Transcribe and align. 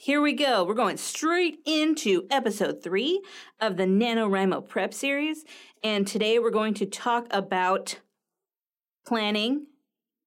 Here 0.00 0.22
we 0.22 0.32
go. 0.32 0.62
We're 0.62 0.74
going 0.74 0.96
straight 0.96 1.58
into 1.66 2.28
episode 2.30 2.84
three 2.84 3.20
of 3.60 3.76
the 3.76 3.82
NaNoWriMo 3.82 4.68
Prep 4.68 4.94
series. 4.94 5.44
And 5.82 6.06
today 6.06 6.38
we're 6.38 6.52
going 6.52 6.74
to 6.74 6.86
talk 6.86 7.26
about 7.32 7.98
planning, 9.04 9.66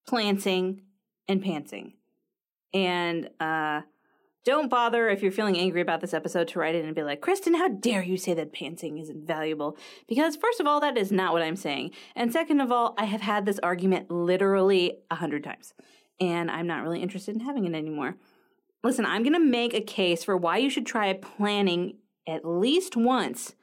planting, 0.05 0.81
and 1.25 1.41
pantsing. 1.41 1.93
And 2.73 3.29
uh, 3.39 3.83
don't 4.43 4.69
bother 4.69 5.07
if 5.07 5.23
you're 5.23 5.31
feeling 5.31 5.57
angry 5.57 5.79
about 5.79 6.01
this 6.01 6.13
episode 6.13 6.49
to 6.49 6.59
write 6.59 6.75
in 6.75 6.83
and 6.83 6.93
be 6.93 7.03
like, 7.03 7.21
Kristen, 7.21 7.53
how 7.53 7.69
dare 7.69 8.03
you 8.03 8.17
say 8.17 8.33
that 8.33 8.53
pantsing 8.53 9.01
isn't 9.01 9.25
valuable? 9.25 9.77
Because, 10.05 10.35
first 10.35 10.59
of 10.59 10.67
all, 10.67 10.81
that 10.81 10.97
is 10.97 11.13
not 11.13 11.31
what 11.31 11.43
I'm 11.43 11.55
saying. 11.55 11.91
And 12.13 12.33
second 12.33 12.59
of 12.59 12.73
all, 12.73 12.93
I 12.97 13.05
have 13.05 13.21
had 13.21 13.45
this 13.45 13.59
argument 13.63 14.11
literally 14.11 14.97
a 15.09 15.15
hundred 15.15 15.45
times. 15.45 15.73
And 16.19 16.51
I'm 16.51 16.67
not 16.67 16.83
really 16.83 17.01
interested 17.01 17.35
in 17.35 17.41
having 17.41 17.63
it 17.63 17.73
anymore. 17.73 18.17
Listen, 18.83 19.05
I'm 19.05 19.23
going 19.23 19.33
to 19.33 19.39
make 19.39 19.73
a 19.73 19.81
case 19.81 20.23
for 20.23 20.35
why 20.35 20.57
you 20.57 20.69
should 20.69 20.85
try 20.85 21.13
planning 21.13 21.97
at 22.27 22.45
least 22.45 22.95
once. 22.95 23.55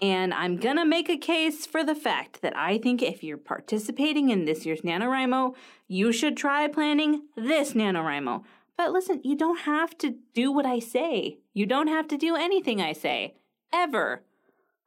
And 0.00 0.34
I'm 0.34 0.56
going 0.56 0.76
to 0.76 0.84
make 0.84 1.08
a 1.08 1.16
case 1.16 1.64
for 1.66 1.84
the 1.84 1.94
fact 1.94 2.42
that 2.42 2.56
I 2.56 2.78
think 2.78 3.02
if 3.02 3.22
you're 3.22 3.36
participating 3.36 4.30
in 4.30 4.44
this 4.44 4.66
year's 4.66 4.80
NaNoWriMo, 4.80 5.54
you 5.86 6.12
should 6.12 6.36
try 6.36 6.66
planning 6.68 7.22
this 7.36 7.72
NaNoWriMo. 7.72 8.42
But 8.76 8.92
listen, 8.92 9.20
you 9.22 9.36
don't 9.36 9.60
have 9.60 9.96
to 9.98 10.16
do 10.34 10.50
what 10.50 10.66
I 10.66 10.80
say. 10.80 11.38
You 11.54 11.66
don't 11.66 11.88
have 11.88 12.08
to 12.08 12.16
do 12.16 12.34
anything 12.34 12.80
I 12.80 12.92
say. 12.92 13.36
Ever. 13.72 14.22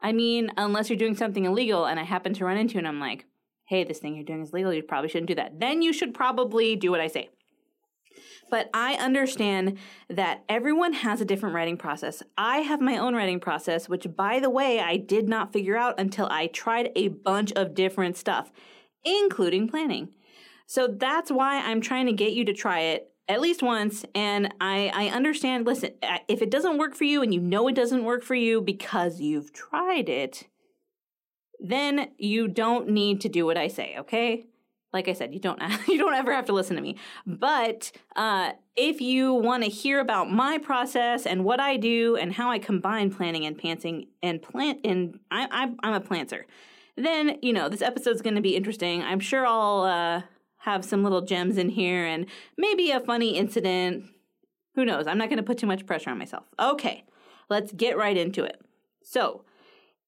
I 0.01 0.11
mean, 0.11 0.51
unless 0.57 0.89
you're 0.89 0.99
doing 0.99 1.15
something 1.15 1.45
illegal 1.45 1.85
and 1.85 1.99
I 1.99 2.03
happen 2.03 2.33
to 2.33 2.45
run 2.45 2.57
into 2.57 2.73
you 2.73 2.79
and 2.79 2.87
I'm 2.87 2.99
like, 2.99 3.25
hey, 3.65 3.83
this 3.83 3.99
thing 3.99 4.15
you're 4.15 4.25
doing 4.25 4.41
is 4.41 4.53
legal, 4.53 4.73
you 4.73 4.83
probably 4.83 5.09
shouldn't 5.09 5.29
do 5.29 5.35
that. 5.35 5.59
Then 5.59 5.81
you 5.81 5.93
should 5.93 6.13
probably 6.13 6.75
do 6.75 6.91
what 6.91 6.99
I 6.99 7.07
say. 7.07 7.29
But 8.49 8.69
I 8.73 8.93
understand 8.95 9.77
that 10.09 10.43
everyone 10.47 10.93
has 10.93 11.21
a 11.21 11.25
different 11.25 11.55
writing 11.55 11.77
process. 11.77 12.21
I 12.37 12.59
have 12.59 12.81
my 12.81 12.97
own 12.97 13.15
writing 13.15 13.39
process, 13.39 13.89
which, 13.89 14.07
by 14.15 14.39
the 14.39 14.49
way, 14.49 14.79
I 14.79 14.97
did 14.97 15.27
not 15.27 15.51
figure 15.51 15.77
out 15.77 15.99
until 15.99 16.27
I 16.27 16.47
tried 16.47 16.91
a 16.95 17.09
bunch 17.09 17.51
of 17.53 17.73
different 17.73 18.17
stuff, 18.17 18.51
including 19.03 19.67
planning. 19.67 20.09
So 20.67 20.87
that's 20.87 21.31
why 21.31 21.61
I'm 21.61 21.81
trying 21.81 22.05
to 22.07 22.13
get 22.13 22.33
you 22.33 22.45
to 22.45 22.53
try 22.53 22.81
it 22.81 23.11
at 23.27 23.41
least 23.41 23.63
once. 23.63 24.05
And 24.13 24.53
I, 24.61 24.91
I 24.93 25.07
understand, 25.07 25.65
listen, 25.65 25.91
if 26.27 26.41
it 26.41 26.51
doesn't 26.51 26.77
work 26.77 26.95
for 26.95 27.03
you 27.03 27.21
and 27.21 27.33
you 27.33 27.41
know 27.41 27.67
it 27.67 27.75
doesn't 27.75 28.03
work 28.03 28.23
for 28.23 28.35
you 28.35 28.61
because 28.61 29.19
you've 29.19 29.53
tried 29.53 30.09
it, 30.09 30.47
then 31.59 32.09
you 32.17 32.47
don't 32.47 32.89
need 32.89 33.21
to 33.21 33.29
do 33.29 33.45
what 33.45 33.57
I 33.57 33.67
say, 33.67 33.95
okay? 33.99 34.45
Like 34.95 35.09
I 35.09 35.13
said, 35.13 35.33
you 35.33 35.41
don't 35.41 35.61
you 35.87 35.97
don't 35.97 36.13
ever 36.13 36.33
have 36.33 36.45
to 36.45 36.53
listen 36.53 36.77
to 36.77 36.81
me. 36.81 36.95
But 37.27 37.91
uh, 38.15 38.53
if 38.77 39.01
you 39.01 39.33
want 39.33 39.63
to 39.63 39.69
hear 39.69 39.99
about 39.99 40.31
my 40.31 40.57
process 40.57 41.25
and 41.25 41.43
what 41.43 41.59
I 41.59 41.75
do 41.75 42.15
and 42.15 42.33
how 42.33 42.49
I 42.49 42.59
combine 42.59 43.13
planning 43.13 43.45
and 43.45 43.59
pantsing 43.59 44.07
and 44.23 44.41
plant 44.41 44.79
and 44.85 45.19
I, 45.29 45.69
am 45.83 45.93
a 45.93 45.99
planter, 45.99 46.47
then 46.95 47.37
you 47.41 47.51
know 47.51 47.67
this 47.67 47.81
episode's 47.81 48.21
going 48.21 48.35
to 48.35 48.41
be 48.41 48.55
interesting. 48.55 49.03
I'm 49.03 49.19
sure 49.19 49.45
I'll 49.45 49.83
uh, 49.83 50.21
have 50.59 50.85
some 50.85 51.03
little 51.03 51.21
gems 51.21 51.57
in 51.57 51.69
here 51.69 52.05
and 52.05 52.25
maybe 52.57 52.89
a 52.91 53.01
funny 53.01 53.35
incident. 53.37 54.05
Who 54.75 54.85
knows? 54.85 55.07
I'm 55.07 55.17
not 55.17 55.27
going 55.29 55.37
to 55.37 55.43
put 55.43 55.57
too 55.57 55.67
much 55.67 55.85
pressure 55.85 56.09
on 56.09 56.17
myself. 56.17 56.45
Okay, 56.57 57.03
let's 57.49 57.73
get 57.73 57.97
right 57.97 58.15
into 58.15 58.45
it. 58.45 58.61
So, 59.03 59.43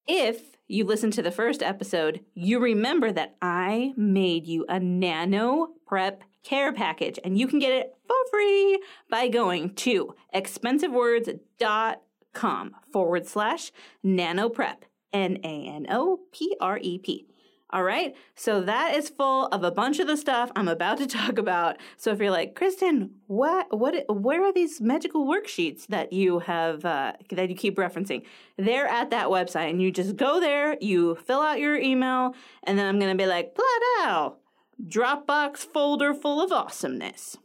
if 0.08 0.57
you 0.68 0.84
listened 0.84 1.14
to 1.14 1.22
the 1.22 1.32
first 1.32 1.64
episode, 1.64 2.20
you 2.34 2.60
remember 2.60 3.12
that 3.12 3.36
I 3.42 3.94
made 3.96 4.48
you 4.48 4.66
a 4.68 4.80
nano 4.80 5.70
prep 5.86 6.24
care 6.44 6.74
package 6.74 7.20
and 7.24 7.38
you 7.38 7.48
can 7.48 7.60
get 7.60 7.74
it 7.74 7.96
for 8.08 8.16
free 8.32 8.82
by 9.10 9.28
going 9.28 9.76
to 9.76 10.16
expensivewords.com 10.34 12.76
forward 12.92 13.28
slash 13.28 13.72
nano 14.04 14.50
prep. 14.50 14.86
N 15.14 15.38
A 15.44 15.68
N 15.68 15.86
O 15.90 16.20
P 16.32 16.56
R 16.60 16.80
E 16.82 16.98
P. 17.00 17.26
All 17.70 17.84
right. 17.84 18.16
So 18.36 18.62
that 18.62 18.96
is 18.96 19.10
full 19.10 19.48
of 19.48 19.64
a 19.64 19.72
bunch 19.72 20.00
of 20.00 20.08
the 20.08 20.16
stuff 20.16 20.52
I'm 20.56 20.70
about 20.70 21.00
to 21.00 21.08
talk 21.18 21.38
about. 21.38 21.78
So 21.98 22.12
if 22.12 22.20
you're 22.20 22.32
like, 22.32 22.56
Kristen, 22.56 23.12
what, 23.28 23.78
what, 23.78 24.06
where 24.08 24.44
are 24.44 24.54
these 24.54 24.80
magical 24.80 25.26
worksheets 25.26 25.88
that 25.88 26.14
you 26.14 26.40
have, 26.40 26.86
uh, 26.86 27.14
that 27.32 27.50
you 27.50 27.56
keep 27.56 27.76
referencing? 27.76 28.24
They're 28.58 28.88
at 28.88 29.10
that 29.10 29.28
website 29.28 29.70
and 29.70 29.82
you 29.82 29.92
just 29.92 30.16
go 30.16 30.40
there, 30.40 30.78
you 30.80 31.16
fill 31.16 31.42
out 31.42 31.60
your 31.60 31.76
email, 31.76 32.36
and 32.64 32.80
then 32.80 32.86
I'm 32.86 33.00
going 33.00 33.12
to 33.16 33.22
be 33.22 33.28
like, 33.28 33.54
Pladow, 33.56 34.36
Dropbox 34.82 35.58
folder 35.58 36.14
full 36.14 36.42
of 36.42 36.54
awesomeness. 36.54 37.38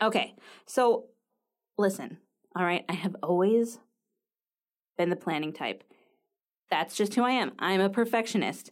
Okay. 0.00 0.34
So 0.64 1.08
listen. 1.76 2.16
All 2.56 2.64
right. 2.64 2.84
I 2.88 2.94
have 2.94 3.16
always 3.22 3.78
been 4.96 5.10
the 5.10 5.16
planning 5.16 5.52
type. 5.52 5.84
That's 6.70 6.96
just 6.96 7.14
who 7.14 7.22
I 7.22 7.32
am. 7.32 7.52
I'm 7.58 7.82
a 7.82 7.90
perfectionist. 7.90 8.70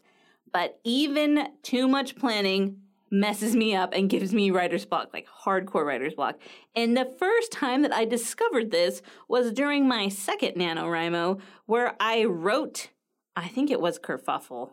But 0.52 0.80
even 0.84 1.48
too 1.62 1.88
much 1.88 2.16
planning 2.16 2.80
messes 3.10 3.56
me 3.56 3.74
up 3.74 3.92
and 3.92 4.08
gives 4.08 4.32
me 4.32 4.50
writer's 4.50 4.84
block, 4.84 5.10
like 5.12 5.26
hardcore 5.44 5.84
writer's 5.84 6.14
block. 6.14 6.38
And 6.76 6.96
the 6.96 7.04
first 7.04 7.50
time 7.50 7.82
that 7.82 7.92
I 7.92 8.04
discovered 8.04 8.70
this 8.70 9.02
was 9.28 9.52
during 9.52 9.88
my 9.88 10.08
second 10.08 10.54
NaNoWriMo, 10.54 11.40
where 11.66 11.96
I 11.98 12.24
wrote, 12.24 12.90
I 13.34 13.48
think 13.48 13.70
it 13.70 13.80
was 13.80 13.98
Kerfuffle. 13.98 14.70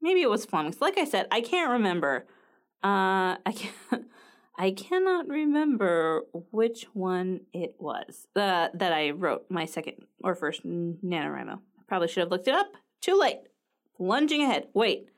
Maybe 0.00 0.22
it 0.22 0.30
was 0.30 0.46
Flummox. 0.46 0.80
Like 0.80 0.98
I 0.98 1.04
said, 1.04 1.26
I 1.30 1.40
can't 1.40 1.70
remember. 1.70 2.26
Uh, 2.84 3.36
I 3.44 3.52
can't. 3.54 3.74
I 4.60 4.72
cannot 4.72 5.28
remember 5.28 6.22
which 6.50 6.84
one 6.92 7.42
it 7.52 7.76
was 7.78 8.26
uh, 8.34 8.68
that 8.74 8.92
I 8.92 9.10
wrote 9.10 9.44
my 9.48 9.66
second 9.66 10.04
or 10.24 10.34
first 10.34 10.66
NaNoWriMo. 10.66 11.54
I 11.54 11.82
probably 11.86 12.08
should 12.08 12.22
have 12.22 12.32
looked 12.32 12.48
it 12.48 12.54
up. 12.54 12.72
Too 13.00 13.16
late. 13.16 13.38
Plunging 13.96 14.42
ahead. 14.42 14.66
Wait. 14.74 15.10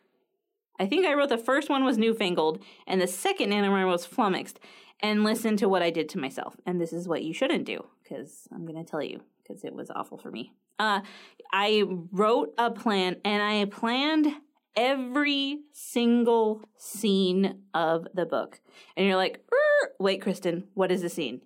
I 0.81 0.87
think 0.87 1.07
I 1.07 1.15
wrote 1.15 1.29
the 1.29 1.39
first 1.39 1.69
one 1.69 1.85
was 1.85 1.99
newfangled, 1.99 2.61
and 2.87 3.01
the 3.01 3.07
second 3.07 3.51
NaNoWriMo 3.51 3.93
was 3.93 4.07
flummoxed. 4.07 4.59
And 5.03 5.25
listen 5.25 5.57
to 5.57 5.69
what 5.69 5.81
I 5.81 5.89
did 5.89 6.11
to 6.11 6.19
myself. 6.19 6.57
And 6.67 6.79
this 6.79 6.93
is 6.93 7.09
what 7.09 7.23
you 7.23 7.33
shouldn't 7.33 7.65
do, 7.65 7.87
because 8.03 8.47
I'm 8.53 8.67
going 8.67 8.85
to 8.85 8.91
tell 8.91 9.03
you, 9.03 9.23
because 9.43 9.65
it 9.65 9.75
was 9.75 9.91
awful 9.91 10.19
for 10.19 10.31
me. 10.31 10.53
Uh, 10.79 11.01
I 11.53 11.85
wrote 12.13 12.53
a 12.59 12.71
plan, 12.71 13.17
and 13.25 13.43
I 13.43 13.65
planned 13.65 14.27
every 14.77 15.61
single 15.73 16.69
scene 16.77 17.63
of 17.73 18.07
the 18.13 18.27
book. 18.27 18.61
And 18.95 19.07
you're 19.07 19.17
like, 19.17 19.43
wait, 19.99 20.21
Kristen, 20.21 20.65
what 20.75 20.93
is 20.93 21.01
the 21.01 21.09
scene? 21.09 21.41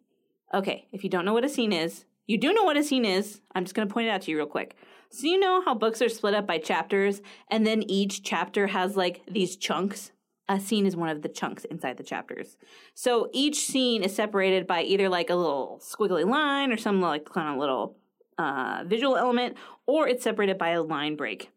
Okay, 0.53 0.89
if 0.91 1.05
you 1.05 1.11
don't 1.11 1.25
know 1.25 1.33
what 1.33 1.45
a 1.45 1.49
scene 1.49 1.73
is, 1.73 2.07
you 2.27 2.39
do 2.39 2.53
know 2.53 2.65
what 2.65 2.77
a 2.77 2.83
scene 2.83 3.05
is. 3.05 3.41
I'm 3.55 3.65
just 3.65 3.75
going 3.75 3.87
to 3.87 3.93
point 3.93 4.09
it 4.09 4.11
out 4.11 4.23
to 4.23 4.31
you 4.31 4.37
real 4.37 4.47
quick. 4.47 4.77
So 5.11 5.27
you 5.27 5.39
know 5.39 5.63
how 5.65 5.75
books 5.75 6.03
are 6.03 6.09
split 6.09 6.35
up 6.35 6.47
by 6.47 6.59
chapters 6.59 7.21
and 7.51 7.67
then 7.67 7.83
each 7.83 8.23
chapter 8.23 8.67
has 8.69 8.97
like 8.97 9.23
these 9.31 9.57
chunks? 9.57 10.11
A 10.49 10.61
scene 10.61 10.87
is 10.87 10.97
one 10.97 11.09
of 11.09 11.23
the 11.23 11.29
chunks 11.29 11.65
inside 11.65 11.97
the 11.97 12.03
chapters. 12.03 12.57
So 12.95 13.31
each 13.33 13.61
scene 13.61 14.03
is 14.03 14.15
separated 14.15 14.67
by 14.67 14.83
either 14.83 15.09
like 15.09 15.31
a 15.31 15.35
little 15.35 15.81
squiggly 15.83 16.29
line 16.29 16.73
or 16.73 16.77
some 16.77 17.01
like 17.01 17.25
kind 17.27 17.49
of 17.49 17.59
little 17.59 17.97
uh, 18.37 18.85
visual 18.87 19.17
element, 19.17 19.57
or 19.87 20.09
it's 20.09 20.25
separated 20.25 20.59
by 20.59 20.71
a 20.71 20.83
line 20.83 21.17
break. 21.17 21.51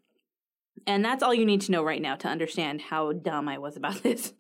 And 0.86 1.04
that's 1.04 1.24
all 1.24 1.34
you 1.34 1.46
need 1.46 1.62
to 1.62 1.72
know 1.72 1.84
right 1.84 2.02
now 2.02 2.16
to 2.16 2.28
understand 2.28 2.82
how 2.82 3.12
dumb 3.12 3.50
I 3.50 3.58
was 3.58 3.76
about 3.76 3.96
this. 4.04 4.34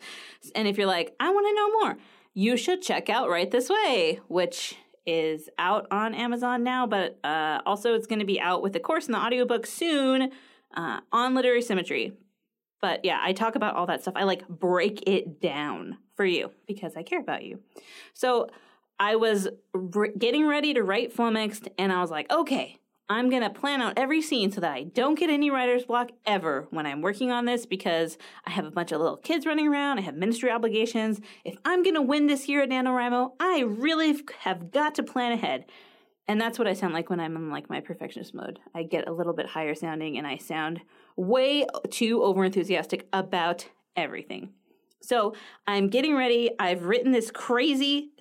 And 0.55 0.67
if 0.67 0.77
you're 0.77 0.87
like, 0.87 1.15
I 1.19 1.29
want 1.29 1.47
to 1.47 1.55
know 1.55 1.79
more, 1.79 1.97
you 2.33 2.55
should 2.55 2.81
check 2.81 3.09
out 3.09 3.29
Write 3.29 3.51
This 3.51 3.69
Way, 3.69 4.21
which 4.27 4.75
is 5.07 5.49
out 5.57 5.87
on 5.89 6.13
Amazon 6.13 6.63
now, 6.63 6.85
but 6.85 7.17
uh, 7.23 7.61
also 7.65 7.95
it's 7.95 8.05
going 8.05 8.19
to 8.19 8.25
be 8.25 8.39
out 8.39 8.61
with 8.61 8.73
the 8.73 8.79
course 8.79 9.05
and 9.05 9.15
the 9.15 9.19
audiobook 9.19 9.65
soon. 9.65 10.31
uh, 10.75 10.99
on 11.11 11.33
literary 11.33 11.61
symmetry. 11.61 12.13
But 12.81 13.03
yeah, 13.03 13.19
I 13.21 13.33
talk 13.33 13.55
about 13.55 13.75
all 13.75 13.87
that 13.87 14.01
stuff. 14.01 14.13
I 14.15 14.23
like 14.23 14.47
break 14.47 15.07
it 15.07 15.41
down 15.41 15.97
for 16.15 16.25
you 16.25 16.51
because 16.67 16.95
I 16.95 17.03
care 17.03 17.19
about 17.19 17.43
you. 17.43 17.59
So 18.13 18.49
I 18.99 19.15
was 19.15 19.47
re- 19.73 20.11
getting 20.17 20.45
ready 20.47 20.73
to 20.73 20.83
write 20.83 21.13
Flummoxed, 21.13 21.69
and 21.77 21.91
I 21.91 22.01
was 22.01 22.11
like, 22.11 22.29
okay, 22.31 22.77
I'm 23.09 23.29
going 23.29 23.41
to 23.41 23.49
plan 23.49 23.81
out 23.81 23.93
every 23.95 24.21
scene 24.21 24.51
so 24.51 24.59
that 24.59 24.73
I 24.73 24.83
don't 24.83 25.17
get 25.17 25.29
any 25.29 25.49
writer's 25.49 25.85
block 25.85 26.11
ever 26.25 26.67
when 26.71 26.85
I'm 26.85 27.01
working 27.01 27.31
on 27.31 27.45
this 27.45 27.65
because 27.65 28.17
I 28.45 28.51
have 28.51 28.65
a 28.65 28.71
bunch 28.71 28.91
of 28.91 28.99
little 28.99 29.15
kids 29.15 29.45
running 29.45 29.67
around. 29.67 29.97
I 29.97 30.01
have 30.01 30.15
ministry 30.15 30.51
obligations. 30.51 31.21
If 31.45 31.55
I'm 31.63 31.83
going 31.83 31.95
to 31.95 32.01
win 32.01 32.27
this 32.27 32.49
year 32.49 32.63
at 32.63 32.69
NaNoWriMo, 32.69 33.31
I 33.39 33.61
really 33.61 34.21
have 34.39 34.71
got 34.71 34.95
to 34.95 35.03
plan 35.03 35.31
ahead. 35.31 35.65
And 36.27 36.41
that's 36.41 36.59
what 36.59 36.67
I 36.67 36.73
sound 36.73 36.93
like 36.93 37.09
when 37.09 37.21
I'm 37.21 37.37
in 37.37 37.49
like 37.49 37.69
my 37.69 37.79
perfectionist 37.79 38.33
mode. 38.33 38.59
I 38.75 38.83
get 38.83 39.07
a 39.07 39.13
little 39.13 39.33
bit 39.33 39.47
higher 39.47 39.73
sounding 39.73 40.17
and 40.17 40.27
I 40.27 40.35
sound 40.35 40.81
way 41.15 41.65
too 41.89 42.21
over 42.23 42.43
enthusiastic 42.43 43.07
about 43.13 43.69
everything. 43.95 44.49
So 45.01 45.33
I'm 45.65 45.87
getting 45.87 46.17
ready. 46.17 46.51
I've 46.59 46.83
written 46.83 47.13
this 47.13 47.31
crazy, 47.31 48.11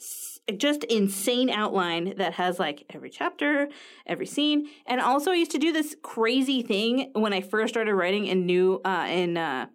just 0.57 0.85
insane 0.85 1.51
outline 1.51 2.15
that 2.19 2.35
has 2.35 2.59
like 2.59 2.85
every 2.91 3.11
chapter, 3.11 3.69
every 4.07 4.27
scene, 4.27 4.69
and 4.87 5.01
also 5.01 5.33
I 5.33 5.35
used 5.35 5.51
to 5.53 5.59
do 5.59 5.73
this 5.73 5.97
crazy 6.03 6.63
thing 6.63 7.11
when 7.15 7.33
I 7.33 7.41
first 7.41 7.75
started 7.75 7.95
writing 7.95 8.27
in 8.27 8.47
new 8.47 8.81
uh, 8.85 9.07
in 9.09 9.37
uh, 9.37 9.67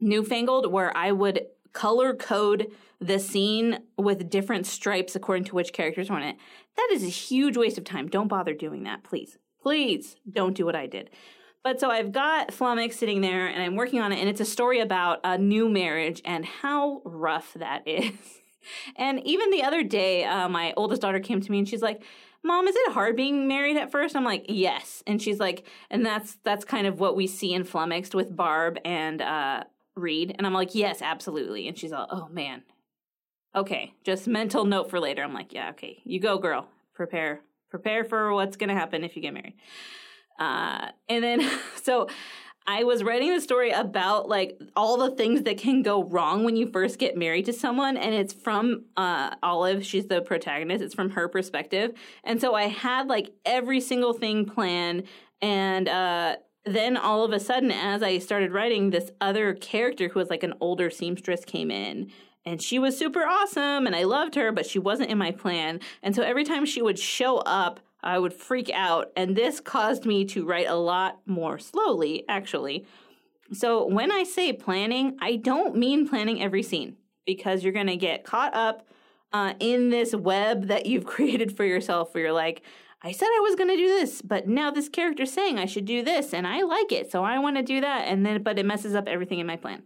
Newfangled, 0.00 0.70
where 0.72 0.96
I 0.96 1.10
would 1.12 1.46
color 1.72 2.14
code 2.14 2.72
the 3.00 3.18
scene 3.18 3.78
with 3.96 4.30
different 4.30 4.66
stripes 4.66 5.14
according 5.14 5.44
to 5.44 5.54
which 5.54 5.72
characters 5.72 6.10
were 6.10 6.18
in 6.18 6.24
it. 6.24 6.36
That 6.76 6.88
is 6.92 7.02
a 7.02 7.08
huge 7.08 7.56
waste 7.56 7.78
of 7.78 7.84
time. 7.84 8.08
Don't 8.08 8.28
bother 8.28 8.54
doing 8.54 8.84
that, 8.84 9.04
please. 9.04 9.38
Please 9.60 10.16
don't 10.30 10.56
do 10.56 10.64
what 10.64 10.76
I 10.76 10.86
did. 10.86 11.10
But 11.64 11.80
so 11.80 11.90
I've 11.90 12.12
got 12.12 12.48
Flummox 12.48 12.94
sitting 12.94 13.20
there 13.20 13.46
and 13.46 13.62
I'm 13.62 13.76
working 13.76 14.00
on 14.00 14.12
it, 14.12 14.18
and 14.18 14.28
it's 14.28 14.40
a 14.40 14.44
story 14.44 14.80
about 14.80 15.20
a 15.24 15.36
new 15.36 15.68
marriage 15.68 16.22
and 16.24 16.44
how 16.44 17.02
rough 17.04 17.54
that 17.54 17.86
is. 17.86 18.12
and 18.96 19.20
even 19.24 19.50
the 19.50 19.62
other 19.62 19.82
day, 19.82 20.24
uh, 20.24 20.48
my 20.48 20.72
oldest 20.76 21.02
daughter 21.02 21.20
came 21.20 21.40
to 21.40 21.50
me 21.50 21.58
and 21.58 21.68
she's 21.68 21.82
like, 21.82 22.02
Mom, 22.44 22.68
is 22.68 22.76
it 22.76 22.92
hard 22.92 23.16
being 23.16 23.48
married 23.48 23.76
at 23.76 23.90
first? 23.90 24.14
I'm 24.14 24.24
like, 24.24 24.46
yes. 24.48 25.02
And 25.06 25.20
she's 25.20 25.40
like, 25.40 25.66
and 25.90 26.06
that's 26.06 26.36
that's 26.44 26.64
kind 26.64 26.86
of 26.86 27.00
what 27.00 27.16
we 27.16 27.26
see 27.26 27.52
in 27.52 27.64
Flummoxed 27.64 28.14
with 28.14 28.34
Barb 28.34 28.78
and 28.84 29.20
uh, 29.20 29.64
Reed. 29.96 30.34
And 30.36 30.46
I'm 30.46 30.54
like, 30.54 30.74
yes, 30.74 31.02
absolutely. 31.02 31.68
And 31.68 31.76
she's 31.76 31.92
all, 31.92 32.06
oh 32.10 32.28
man. 32.28 32.62
Okay, 33.56 33.94
just 34.04 34.28
mental 34.28 34.64
note 34.64 34.90
for 34.90 35.00
later. 35.00 35.22
I'm 35.22 35.34
like, 35.34 35.52
yeah, 35.52 35.70
okay, 35.70 36.00
you 36.04 36.20
go, 36.20 36.38
girl. 36.38 36.68
Prepare, 36.94 37.40
prepare 37.70 38.04
for 38.04 38.32
what's 38.32 38.56
gonna 38.56 38.74
happen 38.74 39.04
if 39.04 39.16
you 39.16 39.22
get 39.22 39.34
married. 39.34 39.54
Uh, 40.38 40.90
and 41.08 41.24
then, 41.24 41.50
so 41.82 42.08
I 42.70 42.84
was 42.84 43.02
writing 43.02 43.30
a 43.30 43.40
story 43.40 43.70
about 43.70 44.28
like 44.28 44.60
all 44.76 44.98
the 44.98 45.16
things 45.16 45.42
that 45.44 45.56
can 45.56 45.80
go 45.80 46.04
wrong 46.04 46.44
when 46.44 46.54
you 46.54 46.66
first 46.70 46.98
get 46.98 47.16
married 47.16 47.46
to 47.46 47.52
someone, 47.54 47.96
and 47.96 48.14
it's 48.14 48.34
from 48.34 48.84
uh, 48.94 49.34
Olive. 49.42 49.86
She's 49.86 50.06
the 50.06 50.20
protagonist. 50.20 50.84
It's 50.84 50.94
from 50.94 51.08
her 51.10 51.28
perspective, 51.28 51.92
and 52.24 52.38
so 52.38 52.54
I 52.54 52.64
had 52.64 53.08
like 53.08 53.30
every 53.46 53.80
single 53.80 54.12
thing 54.12 54.44
planned, 54.44 55.04
and 55.40 55.88
uh, 55.88 56.36
then 56.66 56.98
all 56.98 57.24
of 57.24 57.32
a 57.32 57.40
sudden, 57.40 57.70
as 57.70 58.02
I 58.02 58.18
started 58.18 58.52
writing, 58.52 58.90
this 58.90 59.10
other 59.18 59.54
character 59.54 60.08
who 60.08 60.18
was 60.18 60.28
like 60.28 60.42
an 60.42 60.52
older 60.60 60.90
seamstress 60.90 61.46
came 61.46 61.70
in. 61.70 62.10
And 62.44 62.62
she 62.62 62.78
was 62.78 62.96
super 62.96 63.24
awesome 63.24 63.86
and 63.86 63.94
I 63.94 64.04
loved 64.04 64.34
her, 64.36 64.52
but 64.52 64.64
she 64.64 64.78
wasn't 64.78 65.10
in 65.10 65.18
my 65.18 65.32
plan. 65.32 65.80
And 66.02 66.16
so 66.16 66.22
every 66.22 66.44
time 66.44 66.64
she 66.64 66.80
would 66.80 66.98
show 66.98 67.38
up, 67.38 67.80
I 68.02 68.18
would 68.18 68.32
freak 68.32 68.70
out, 68.72 69.10
and 69.16 69.34
this 69.34 69.60
caused 69.60 70.04
me 70.06 70.24
to 70.26 70.44
write 70.44 70.68
a 70.68 70.76
lot 70.76 71.20
more 71.26 71.58
slowly, 71.58 72.24
actually. 72.28 72.86
So 73.52 73.86
when 73.86 74.12
I 74.12 74.24
say 74.24 74.52
planning, 74.52 75.16
I 75.20 75.36
don't 75.36 75.76
mean 75.76 76.08
planning 76.08 76.40
every 76.40 76.62
scene 76.62 76.96
because 77.26 77.62
you're 77.62 77.72
going 77.72 77.86
to 77.88 77.96
get 77.96 78.24
caught 78.24 78.54
up 78.54 78.86
uh, 79.32 79.54
in 79.58 79.90
this 79.90 80.14
web 80.14 80.66
that 80.68 80.86
you've 80.86 81.06
created 81.14 81.56
for 81.56 81.64
yourself 81.64 82.14
where 82.14 82.24
you're 82.24 82.32
like, 82.32 82.62
I 83.02 83.12
said 83.12 83.26
I 83.26 83.40
was 83.40 83.54
going 83.54 83.70
to 83.70 83.76
do 83.76 83.86
this, 83.86 84.22
but 84.22 84.48
now 84.48 84.70
this 84.70 84.88
character's 84.88 85.32
saying 85.32 85.58
I 85.58 85.66
should 85.66 85.84
do 85.84 86.02
this 86.02 86.34
and 86.34 86.46
I 86.46 86.62
like 86.62 86.90
it, 86.90 87.10
so 87.12 87.22
I 87.22 87.38
want 87.38 87.56
to 87.56 87.62
do 87.62 87.80
that. 87.80 88.08
And 88.08 88.26
then, 88.26 88.42
but 88.42 88.58
it 88.58 88.66
messes 88.66 88.94
up 88.94 89.06
everything 89.06 89.38
in 89.38 89.46
my 89.46 89.56
plan. 89.56 89.84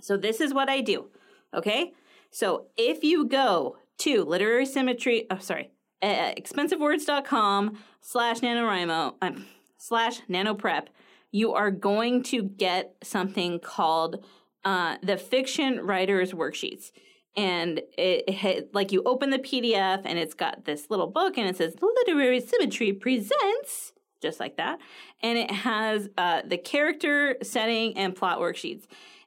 So 0.00 0.16
this 0.16 0.40
is 0.40 0.54
what 0.54 0.70
I 0.70 0.80
do. 0.80 1.10
Okay. 1.54 1.92
So 2.30 2.66
if 2.76 3.04
you 3.04 3.26
go 3.26 3.76
to 3.98 4.24
literary 4.24 4.64
symmetry, 4.64 5.26
oh, 5.30 5.38
sorry, 5.38 5.70
uh, 6.02 6.32
expensivewords.com 6.36 7.78
slash 8.00 8.40
NaNoWriMo 8.40 9.14
um, 9.20 9.46
slash 9.78 10.20
nanoprep, 10.28 10.86
you 11.30 11.52
are 11.52 11.70
going 11.70 12.22
to 12.24 12.42
get 12.42 12.94
something 13.02 13.60
called 13.60 14.24
uh, 14.64 14.96
the 15.02 15.16
Fiction 15.16 15.80
Writers 15.80 16.32
Worksheets. 16.32 16.90
And 17.36 17.78
it, 17.96 18.24
it, 18.26 18.74
like 18.74 18.92
you 18.92 19.02
open 19.04 19.30
the 19.30 19.38
PDF 19.38 20.02
and 20.04 20.18
it's 20.18 20.34
got 20.34 20.64
this 20.64 20.90
little 20.90 21.06
book 21.06 21.38
and 21.38 21.48
it 21.48 21.56
says 21.56 21.74
Literary 21.80 22.40
Symmetry 22.40 22.92
Presents, 22.92 23.92
just 24.20 24.40
like 24.40 24.56
that. 24.56 24.80
And 25.22 25.38
it 25.38 25.50
has 25.50 26.08
uh, 26.18 26.42
the 26.44 26.58
character, 26.58 27.36
setting, 27.42 27.96
and 27.96 28.16
plot 28.16 28.40
worksheets. 28.40 28.86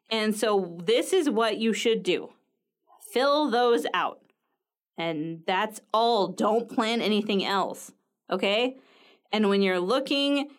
And 0.10 0.36
so 0.36 0.78
this 0.84 1.14
is 1.14 1.30
what 1.30 1.58
you 1.58 1.74
should 1.74 2.04
do 2.04 2.30
fill 3.14 3.52
those 3.52 3.86
out. 3.94 4.23
And 4.98 5.42
that's 5.48 5.82
all. 5.94 6.28
Don't 6.28 6.70
plan 6.70 7.02
anything 7.02 7.44
else. 7.44 7.92
Okay? 8.30 8.78
And 9.32 9.50
when 9.50 9.62
you're 9.62 9.80
looking, 9.80 10.50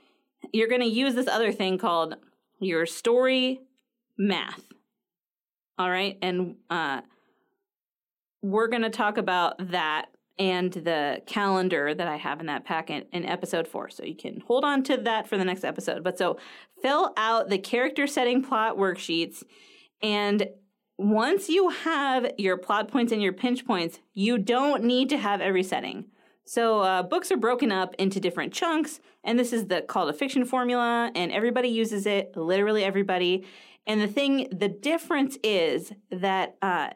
you're 0.53 0.69
going 0.69 0.81
to 0.81 0.87
use 0.87 1.15
this 1.15 1.29
other 1.29 1.53
thing 1.53 1.79
called 1.79 2.17
your 2.61 2.87
story 2.87 3.61
math. 4.19 4.63
All 5.79 5.91
right? 5.91 6.19
And 6.21 6.57
uh, 6.71 7.03
we're 8.43 8.69
going 8.69 8.83
to 8.83 8.91
talk 8.91 9.19
about 9.19 9.71
that 9.71 10.07
and 10.39 10.73
the 10.73 11.23
calendar 11.27 11.95
that 11.95 12.09
I 12.09 12.17
have 12.17 12.41
in 12.41 12.47
that 12.47 12.65
packet 12.65 13.09
in 13.13 13.25
episode 13.25 13.69
four. 13.69 13.89
So 13.89 14.05
you 14.05 14.17
can 14.17 14.41
hold 14.41 14.65
on 14.65 14.83
to 14.85 14.97
that 14.99 15.29
for 15.29 15.39
the 15.39 15.45
next 15.45 15.65
episode. 15.65 16.03
But 16.03 16.19
so 16.19 16.39
fill 16.83 17.13
out 17.17 17.49
the 17.49 17.59
character 17.59 18.07
setting 18.07 18.43
plot 18.43 18.77
worksheets 18.77 19.45
and 20.03 20.49
once 20.97 21.49
you 21.49 21.71
have 21.71 22.31
your 22.39 22.57
plot 22.57 22.89
points 22.89 23.13
and 23.13 23.23
your 23.23 23.33
pinch 23.33 23.67
points, 23.67 23.99
you 24.13 24.39
don't 24.39 24.85
need 24.85 25.09
to 25.09 25.19
have 25.19 25.41
every 25.41 25.63
setting. 25.63 26.07
So 26.45 26.81
uh, 26.81 27.03
books 27.03 27.33
are 27.33 27.37
broken 27.37 27.73
up 27.73 27.95
into 27.99 28.21
different 28.21 28.53
chunks, 28.53 29.01
and 29.25 29.39
this 29.39 29.53
is 29.53 29.67
the 29.67 29.83
call 29.83 30.07
to 30.07 30.13
fiction 30.13 30.45
formula, 30.45 31.11
and 31.15 31.33
everybody 31.33 31.69
uses 31.69 32.07
it, 32.07 32.37
literally 32.37 32.85
everybody. 32.85 33.47
And 33.87 34.01
the 34.01 34.07
thing, 34.07 34.49
the 34.53 34.69
difference 34.69 35.39
is 35.43 35.93
that 36.11 36.57
uh, 36.63 36.91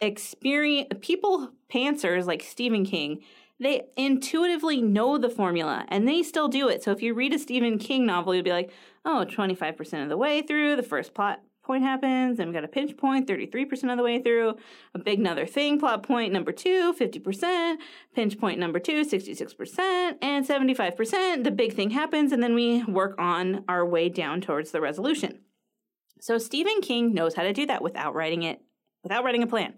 experience 0.00 0.88
people, 1.00 1.50
pantsers 1.72 2.26
like 2.26 2.42
Stephen 2.42 2.84
King, 2.84 3.20
they 3.60 3.82
intuitively 3.96 4.82
know 4.82 5.18
the 5.18 5.30
formula 5.30 5.84
and 5.88 6.08
they 6.08 6.22
still 6.22 6.48
do 6.48 6.68
it. 6.68 6.82
So 6.82 6.90
if 6.90 7.00
you 7.00 7.14
read 7.14 7.32
a 7.32 7.38
Stephen 7.38 7.78
King 7.78 8.04
novel, 8.04 8.34
you'll 8.34 8.42
be 8.42 8.50
like, 8.50 8.72
oh, 9.04 9.24
25% 9.28 10.02
of 10.02 10.08
the 10.08 10.16
way 10.16 10.42
through, 10.42 10.74
the 10.74 10.82
first 10.82 11.14
plot 11.14 11.40
point 11.72 11.84
happens, 11.84 12.38
and 12.38 12.50
we 12.50 12.52
got 12.52 12.64
a 12.64 12.68
pinch 12.68 12.94
point 12.98 13.26
33% 13.26 13.90
of 13.90 13.96
the 13.96 14.02
way 14.02 14.20
through, 14.20 14.54
a 14.94 14.98
big 14.98 15.18
another 15.18 15.46
thing, 15.46 15.80
plot 15.80 16.02
point 16.02 16.30
number 16.30 16.52
two, 16.52 16.92
50%, 16.92 17.76
pinch 18.14 18.38
point 18.38 18.58
number 18.58 18.78
two, 18.78 19.06
66%, 19.06 20.16
and 20.20 20.46
75%. 20.46 21.44
The 21.44 21.50
big 21.50 21.72
thing 21.72 21.88
happens, 21.88 22.30
and 22.30 22.42
then 22.42 22.54
we 22.54 22.84
work 22.84 23.14
on 23.18 23.64
our 23.68 23.86
way 23.86 24.10
down 24.10 24.42
towards 24.42 24.70
the 24.70 24.82
resolution. 24.82 25.38
So 26.20 26.36
Stephen 26.36 26.82
King 26.82 27.14
knows 27.14 27.36
how 27.36 27.42
to 27.42 27.54
do 27.54 27.64
that 27.64 27.82
without 27.82 28.14
writing 28.14 28.42
it, 28.42 28.60
without 29.02 29.24
writing 29.24 29.42
a 29.42 29.46
plan. 29.46 29.72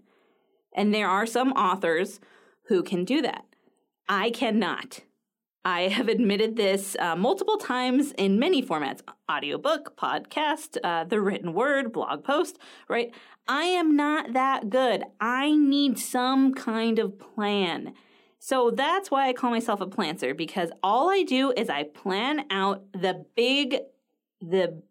And 0.75 0.93
there 0.93 1.09
are 1.09 1.27
some 1.27 1.53
authors 1.53 2.19
who 2.67 2.83
can 2.83 3.05
do 3.05 3.23
that. 3.23 3.45
I 4.09 4.31
cannot. 4.31 5.03
I 5.65 5.89
have 5.89 6.09
admitted 6.09 6.57
this 6.57 6.95
uh, 6.99 7.17
multiple 7.17 7.57
times 7.57 8.13
in 8.13 8.39
many 8.39 8.63
formats 8.63 9.01
audiobook, 9.31 9.97
podcast, 9.97 10.77
uh, 10.85 11.05
the 11.05 11.21
written 11.21 11.55
word, 11.55 11.93
blog 11.93 12.23
post, 12.23 12.59
right? 12.89 13.15
I 13.49 13.65
am 13.65 13.97
not 13.97 14.35
that 14.35 14.69
good. 14.69 15.05
I 15.21 15.53
need 15.55 15.99
some 15.99 16.53
kind 16.53 16.99
of 16.99 17.19
plan. 17.19 17.95
So 18.39 18.71
that's 18.71 19.11
why 19.11 19.29
I 19.29 19.33
call 19.33 19.51
myself 19.51 19.81
a 19.81 19.87
planter 19.87 20.35
because 20.35 20.71
all 20.83 21.09
I 21.09 21.23
do 21.23 21.53
is 21.57 21.71
I 21.71 21.85
plan 21.85 22.45
out 22.51 22.85
the 22.93 23.25
big, 23.35 23.79
the 24.43 24.83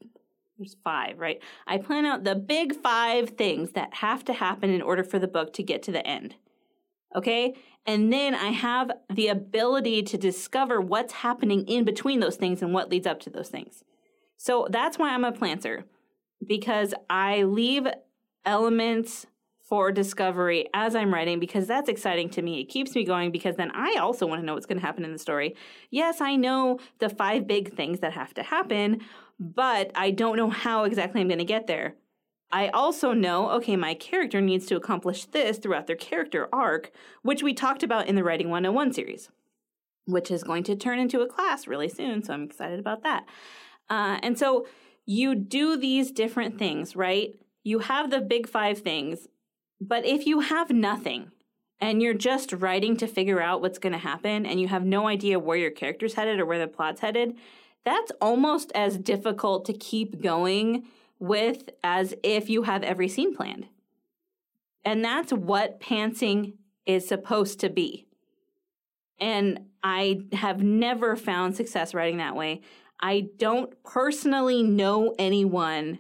there's 0.58 0.75
five, 0.84 1.20
right? 1.20 1.39
I 1.68 1.77
plan 1.77 2.06
out 2.06 2.24
the 2.24 2.36
big 2.36 2.75
five 2.82 3.32
things 3.32 3.74
that 3.74 3.96
have 3.96 4.24
to 4.25 4.34
happen 4.34 4.72
in 4.72 4.82
order 4.82 5.03
for 5.03 5.20
the 5.20 5.27
book 5.27 5.53
to 5.53 5.63
get 5.63 5.84
to 5.84 5.92
the 5.92 6.06
end. 6.06 6.36
Okay. 7.15 7.53
And 7.86 8.13
then 8.13 8.34
I 8.34 8.50
have 8.50 8.92
the 9.10 9.28
ability 9.28 10.04
to 10.04 10.18
discover 10.18 10.80
what's 10.80 11.13
happening 11.13 11.68
in 11.68 11.84
between 11.84 12.22
those 12.22 12.38
things 12.38 12.62
and 12.62 12.74
what 12.74 12.90
leads 12.90 13.08
up 13.08 13.20
to 13.22 13.30
those 13.30 13.50
things. 13.50 13.84
So 14.38 14.68
that's 14.70 14.98
why 14.98 15.13
I'm 15.13 15.25
a 15.25 15.32
planter 15.32 15.86
because 16.46 16.94
I 17.10 17.44
leave 17.44 17.88
elements 18.46 19.25
for 19.63 19.92
discovery 19.92 20.68
as 20.74 20.96
I'm 20.96 21.13
writing 21.13 21.40
because 21.40 21.68
that's 21.68 21.90
exciting 21.90 22.30
to 22.32 22.42
me. 22.42 22.60
It 22.60 22.66
keeps 22.66 22.96
me 22.96 23.06
going 23.06 23.32
because 23.32 23.56
then 23.56 23.72
I 23.74 23.96
also 24.00 24.28
want 24.28 24.42
to 24.42 24.46
know 24.46 24.54
what's 24.54 24.66
going 24.66 24.80
to 24.80 24.86
happen 24.86 25.06
in 25.06 25.13
the 25.13 25.20
story. 25.20 25.56
Yes, 25.90 26.22
I 26.22 26.36
know 26.36 26.80
the 27.00 27.10
five 27.10 27.48
big 27.48 27.74
things 27.74 28.00
that 28.02 28.13
have 28.13 28.34
to 28.36 28.44
happen, 28.44 29.02
but 29.40 29.92
I 29.96 30.12
don't 30.12 30.38
know 30.38 30.50
how 30.50 30.84
exactly 30.84 31.22
I'm 31.22 31.28
going 31.28 31.40
to 31.40 31.46
get 31.46 31.68
there. 31.68 31.96
I 32.53 32.67
also 32.67 33.13
know, 33.13 33.50
okay, 33.53 33.75
my 33.75 33.95
character 33.95 34.39
needs 34.39 34.67
to 34.67 34.75
accomplish 34.75 35.25
this 35.25 35.57
throughout 35.57 35.88
their 35.88 35.95
character 35.95 36.48
arc, 36.53 36.91
which 37.24 37.41
we 37.41 37.51
talked 37.51 37.81
about 37.81 38.05
in 38.05 38.13
the 38.13 38.24
Writing 38.24 38.51
101 38.51 38.93
series, 38.93 39.29
which 40.05 40.29
is 40.29 40.43
going 40.43 40.63
to 40.65 40.75
turn 40.75 41.00
into 41.00 41.22
a 41.22 41.27
class 41.27 41.65
really 41.65 41.89
soon. 41.89 42.22
So 42.22 42.31
I'm 42.31 42.43
excited 42.43 42.79
about 42.79 43.01
that. 43.01 43.25
Uh, 43.89 44.19
and 44.22 44.38
so 44.38 44.67
you 45.03 45.33
do 45.33 45.75
these 45.77 46.12
different 46.12 46.60
things, 46.60 46.95
right? 46.95 47.33
You 47.63 47.79
have 47.79 48.12
the 48.12 48.22
big 48.22 48.48
five 48.48 48.77
things, 48.77 49.27
but 49.81 50.05
if 50.05 50.27
you 50.27 50.41
have 50.41 50.69
nothing 50.69 51.31
and 51.81 52.03
you're 52.03 52.13
just 52.13 52.53
writing 52.53 52.95
to 52.98 53.07
figure 53.07 53.41
out 53.41 53.62
what's 53.62 53.79
going 53.79 53.93
to 53.93 54.00
happen 54.00 54.45
and 54.45 54.62
you 54.62 54.67
have 54.67 54.86
no 54.86 55.07
idea 55.07 55.39
where 55.39 55.57
your 55.57 55.72
character's 55.72 56.13
headed 56.13 56.39
or 56.39 56.45
where 56.45 56.60
the 56.60 56.67
plot's 56.67 57.01
headed, 57.01 57.36
that's 57.83 58.12
almost 58.22 58.72
as 58.75 59.00
difficult 59.00 59.65
to 59.65 59.74
keep 59.74 60.22
going 60.22 60.86
with 61.20 61.70
as 61.84 62.13
if 62.24 62.50
you 62.50 62.63
have 62.63 62.84
every 62.84 63.08
scene 63.08 63.36
planned. 63.36 63.67
And 64.86 65.03
that's 65.03 65.32
what 65.32 65.79
pantsing 65.79 66.53
is 66.86 67.08
supposed 67.08 67.60
to 67.62 67.70
be. 67.70 68.05
And 69.20 69.67
I 69.84 70.22
have 70.34 70.62
never 70.62 71.15
found 71.15 71.55
success 71.55 71.93
writing 71.93 72.17
that 72.17 72.36
way. 72.36 72.62
I 73.00 73.27
don't 73.38 73.82
personally 73.84 74.63
know 74.63 75.13
anyone 75.17 76.00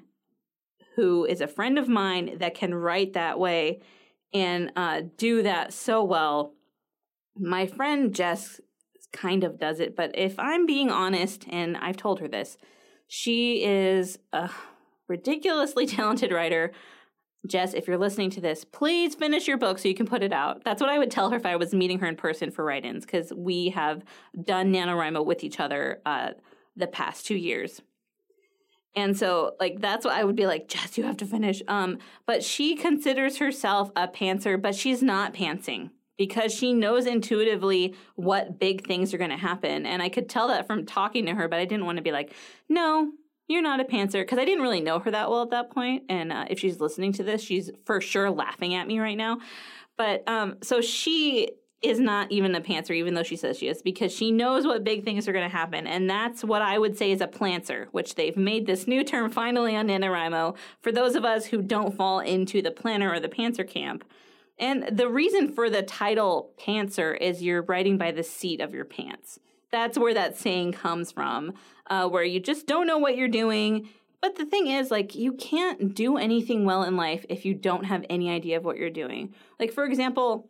who 0.95 1.25
is 1.25 1.41
a 1.41 1.47
friend 1.47 1.77
of 1.77 1.87
mine 1.87 2.37
that 2.37 2.55
can 2.55 2.73
write 2.73 3.13
that 3.13 3.39
way 3.39 3.81
and 4.33 4.71
uh, 4.75 5.01
do 5.17 5.43
that 5.43 5.73
so 5.73 6.03
well. 6.03 6.53
My 7.37 7.65
friend 7.65 8.13
Jess 8.13 8.61
kind 9.11 9.43
of 9.43 9.59
does 9.59 9.79
it, 9.79 9.95
but 9.95 10.11
if 10.15 10.37
I'm 10.39 10.65
being 10.65 10.89
honest, 10.89 11.45
and 11.49 11.77
I've 11.77 11.97
told 11.97 12.19
her 12.19 12.27
this, 12.27 12.57
she 13.07 13.63
is 13.63 14.17
a 14.31 14.49
ridiculously 15.07 15.85
talented 15.87 16.31
writer. 16.31 16.71
Jess, 17.45 17.73
if 17.73 17.87
you're 17.87 17.97
listening 17.97 18.29
to 18.31 18.41
this, 18.41 18.63
please 18.63 19.15
finish 19.15 19.47
your 19.47 19.57
book 19.57 19.77
so 19.77 19.89
you 19.89 19.95
can 19.95 20.05
put 20.05 20.23
it 20.23 20.31
out. 20.31 20.63
That's 20.63 20.81
what 20.81 20.89
I 20.89 20.97
would 20.97 21.11
tell 21.11 21.29
her 21.29 21.35
if 21.35 21.45
I 21.45 21.57
was 21.57 21.73
meeting 21.73 21.99
her 21.99 22.07
in 22.07 22.15
person 22.15 22.51
for 22.51 22.63
write 22.63 22.85
ins, 22.85 23.05
because 23.05 23.33
we 23.35 23.69
have 23.69 24.03
done 24.41 24.71
NaNoWriMo 24.71 25.25
with 25.25 25.43
each 25.43 25.59
other 25.59 26.01
uh, 26.05 26.31
the 26.77 26.87
past 26.87 27.25
two 27.25 27.35
years. 27.35 27.81
And 28.95 29.17
so, 29.17 29.55
like, 29.59 29.81
that's 29.81 30.05
what 30.05 30.13
I 30.13 30.23
would 30.23 30.35
be 30.35 30.45
like, 30.45 30.67
Jess, 30.67 30.97
you 30.97 31.03
have 31.03 31.17
to 31.17 31.25
finish. 31.25 31.61
Um, 31.67 31.97
but 32.25 32.43
she 32.43 32.75
considers 32.75 33.37
herself 33.37 33.91
a 33.95 34.07
pantser, 34.07 34.61
but 34.61 34.75
she's 34.75 35.01
not 35.01 35.33
pantsing 35.33 35.89
because 36.17 36.53
she 36.53 36.73
knows 36.73 37.07
intuitively 37.07 37.95
what 38.15 38.59
big 38.59 38.85
things 38.85 39.13
are 39.13 39.17
going 39.17 39.31
to 39.31 39.37
happen. 39.37 39.85
And 39.85 40.01
I 40.01 40.09
could 40.09 40.29
tell 40.29 40.47
that 40.49 40.67
from 40.67 40.85
talking 40.85 41.25
to 41.25 41.33
her, 41.33 41.47
but 41.47 41.59
I 41.59 41.65
didn't 41.65 41.85
want 41.85 41.97
to 41.97 42.03
be 42.03 42.11
like, 42.11 42.33
no, 42.69 43.11
you're 43.47 43.61
not 43.61 43.79
a 43.79 43.83
pantser 43.83 44.21
because 44.21 44.39
I 44.39 44.45
didn't 44.45 44.63
really 44.63 44.81
know 44.81 44.99
her 44.99 45.11
that 45.11 45.29
well 45.29 45.43
at 45.43 45.49
that 45.51 45.71
point. 45.71 46.03
And 46.09 46.31
uh, 46.31 46.45
if 46.49 46.59
she's 46.59 46.79
listening 46.79 47.13
to 47.13 47.23
this, 47.23 47.41
she's 47.41 47.69
for 47.85 47.99
sure 48.01 48.29
laughing 48.31 48.73
at 48.73 48.87
me 48.87 48.99
right 48.99 49.17
now. 49.17 49.39
But 49.97 50.27
um, 50.27 50.57
so 50.61 50.81
she 50.81 51.51
is 51.83 51.99
not 51.99 52.31
even 52.31 52.55
a 52.55 52.61
pantser, 52.61 52.91
even 52.91 53.13
though 53.13 53.23
she 53.23 53.35
says 53.35 53.57
she 53.57 53.67
is, 53.67 53.81
because 53.81 54.11
she 54.11 54.31
knows 54.31 54.65
what 54.65 54.85
big 54.85 55.03
things 55.03 55.27
are 55.27 55.33
going 55.33 55.47
to 55.47 55.55
happen. 55.55 55.85
And 55.85 56.09
that's 56.09 56.43
what 56.43 56.61
I 56.61 56.79
would 56.79 56.97
say 56.97 57.11
is 57.11 57.19
a 57.19 57.27
plantser, 57.27 57.87
which 57.91 58.15
they've 58.15 58.37
made 58.37 58.65
this 58.65 58.87
new 58.87 59.03
term 59.03 59.29
finally 59.29 59.75
on 59.75 59.87
NaNoWriMo 59.87 60.55
for 60.81 60.93
those 60.93 61.15
of 61.15 61.25
us 61.25 61.47
who 61.47 61.61
don't 61.61 61.95
fall 61.95 62.21
into 62.21 62.61
the 62.61 62.71
planner 62.71 63.11
or 63.11 63.19
the 63.19 63.27
pantser 63.27 63.67
camp. 63.67 64.05
And 64.57 64.97
the 64.97 65.09
reason 65.09 65.51
for 65.51 65.69
the 65.69 65.81
title 65.81 66.51
pantser 66.57 67.17
is 67.19 67.43
you're 67.43 67.63
writing 67.63 67.97
by 67.97 68.11
the 68.11 68.23
seat 68.23 68.61
of 68.61 68.73
your 68.73 68.85
pants. 68.85 69.39
That's 69.73 69.97
where 69.97 70.13
that 70.13 70.37
saying 70.37 70.73
comes 70.73 71.11
from, 71.11 71.55
uh, 71.87 72.07
where 72.07 72.23
you 72.23 72.39
just 72.39 72.67
don't 72.67 72.85
know 72.85 72.99
what 72.99 73.17
you're 73.17 73.27
doing. 73.27 73.89
But 74.21 74.35
the 74.35 74.45
thing 74.45 74.67
is, 74.67 74.91
like, 74.91 75.15
you 75.15 75.33
can't 75.33 75.95
do 75.95 76.15
anything 76.15 76.63
well 76.63 76.83
in 76.83 76.95
life 76.95 77.25
if 77.27 77.43
you 77.43 77.55
don't 77.55 77.85
have 77.85 78.05
any 78.07 78.29
idea 78.29 78.57
of 78.57 78.63
what 78.63 78.77
you're 78.77 78.91
doing. 78.91 79.33
Like, 79.59 79.73
for 79.73 79.83
example, 79.83 80.47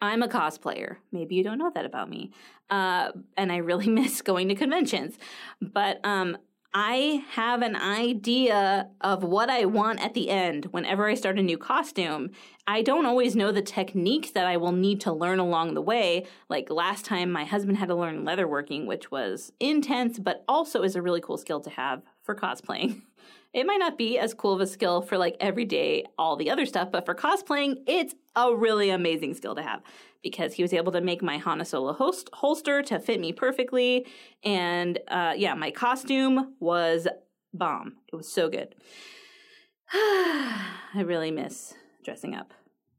I'm 0.00 0.22
a 0.22 0.28
cosplayer. 0.28 0.98
Maybe 1.10 1.34
you 1.34 1.42
don't 1.42 1.58
know 1.58 1.72
that 1.74 1.84
about 1.84 2.08
me. 2.08 2.30
Uh, 2.70 3.10
and 3.36 3.50
I 3.50 3.56
really 3.56 3.88
miss 3.88 4.22
going 4.22 4.46
to 4.46 4.54
conventions. 4.54 5.18
But 5.60 5.98
um, 6.04 6.38
I 6.72 7.24
have 7.30 7.62
an 7.62 7.74
idea 7.74 8.90
of 9.00 9.24
what 9.24 9.50
I 9.50 9.64
want 9.64 10.00
at 10.04 10.14
the 10.14 10.30
end 10.30 10.66
whenever 10.66 11.08
I 11.08 11.14
start 11.14 11.36
a 11.36 11.42
new 11.42 11.58
costume. 11.58 12.30
I 12.64 12.82
don't 12.82 13.06
always 13.06 13.34
know 13.34 13.50
the 13.50 13.60
techniques 13.60 14.30
that 14.32 14.46
I 14.46 14.56
will 14.56 14.70
need 14.70 15.00
to 15.00 15.12
learn 15.12 15.40
along 15.40 15.74
the 15.74 15.82
way. 15.82 16.26
Like 16.48 16.70
last 16.70 17.04
time, 17.04 17.32
my 17.32 17.44
husband 17.44 17.78
had 17.78 17.88
to 17.88 17.96
learn 17.96 18.24
leatherworking, 18.24 18.86
which 18.86 19.10
was 19.10 19.52
intense, 19.58 20.20
but 20.20 20.44
also 20.46 20.82
is 20.82 20.94
a 20.94 21.02
really 21.02 21.20
cool 21.20 21.38
skill 21.38 21.60
to 21.60 21.70
have 21.70 22.02
for 22.22 22.36
cosplaying. 22.36 23.02
It 23.52 23.66
might 23.66 23.78
not 23.78 23.98
be 23.98 24.18
as 24.18 24.32
cool 24.32 24.52
of 24.54 24.60
a 24.60 24.66
skill 24.66 25.02
for 25.02 25.18
like 25.18 25.36
everyday, 25.40 26.04
all 26.16 26.36
the 26.36 26.50
other 26.50 26.66
stuff, 26.66 26.90
but 26.92 27.04
for 27.04 27.14
cosplaying, 27.14 27.78
it's 27.86 28.14
a 28.36 28.54
really 28.54 28.90
amazing 28.90 29.34
skill 29.34 29.56
to 29.56 29.62
have 29.62 29.82
because 30.22 30.54
he 30.54 30.62
was 30.62 30.72
able 30.72 30.92
to 30.92 31.00
make 31.00 31.22
my 31.22 31.38
Han 31.38 31.64
Solo 31.64 31.92
host, 31.92 32.30
holster 32.32 32.82
to 32.82 33.00
fit 33.00 33.20
me 33.20 33.32
perfectly. 33.32 34.06
And 34.44 34.98
uh, 35.08 35.34
yeah, 35.36 35.54
my 35.54 35.70
costume 35.70 36.54
was 36.60 37.08
bomb. 37.52 37.96
It 38.12 38.16
was 38.16 38.30
so 38.30 38.48
good. 38.48 38.74
I 39.92 41.02
really 41.02 41.30
miss 41.30 41.74
dressing 42.04 42.34
up. 42.34 42.52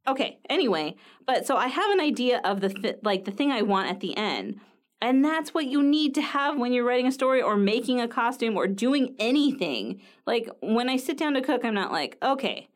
Okay, 0.07 0.39
anyway, 0.49 0.95
but 1.27 1.45
so 1.45 1.55
I 1.55 1.67
have 1.67 1.91
an 1.91 1.99
idea 1.99 2.41
of 2.43 2.59
the 2.59 2.69
th- 2.69 2.97
like 3.03 3.25
the 3.25 3.31
thing 3.31 3.51
I 3.51 3.61
want 3.61 3.89
at 3.89 3.99
the 3.99 4.17
end. 4.17 4.59
And 5.01 5.25
that's 5.25 5.53
what 5.53 5.65
you 5.65 5.81
need 5.81 6.13
to 6.15 6.21
have 6.21 6.57
when 6.57 6.71
you're 6.73 6.85
writing 6.85 7.07
a 7.07 7.11
story 7.11 7.41
or 7.41 7.57
making 7.57 7.99
a 7.99 8.07
costume 8.07 8.55
or 8.55 8.67
doing 8.67 9.15
anything. 9.17 10.01
Like 10.27 10.47
when 10.61 10.89
I 10.89 10.97
sit 10.97 11.17
down 11.17 11.33
to 11.33 11.41
cook, 11.41 11.65
I'm 11.65 11.73
not 11.73 11.91
like, 11.91 12.17
okay, 12.21 12.69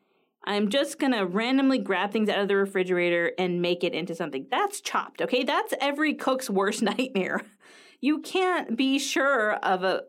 I'm 0.44 0.68
just 0.68 0.98
gonna 0.98 1.24
randomly 1.24 1.78
grab 1.78 2.12
things 2.12 2.28
out 2.28 2.40
of 2.40 2.48
the 2.48 2.56
refrigerator 2.56 3.32
and 3.38 3.62
make 3.62 3.84
it 3.84 3.94
into 3.94 4.14
something. 4.14 4.46
That's 4.50 4.80
chopped, 4.80 5.22
okay? 5.22 5.44
That's 5.44 5.74
every 5.80 6.14
cook's 6.14 6.50
worst 6.50 6.82
nightmare. 6.82 7.42
You 8.00 8.20
can't 8.20 8.76
be 8.76 8.98
sure 8.98 9.54
of 9.54 9.84
a 9.84 10.02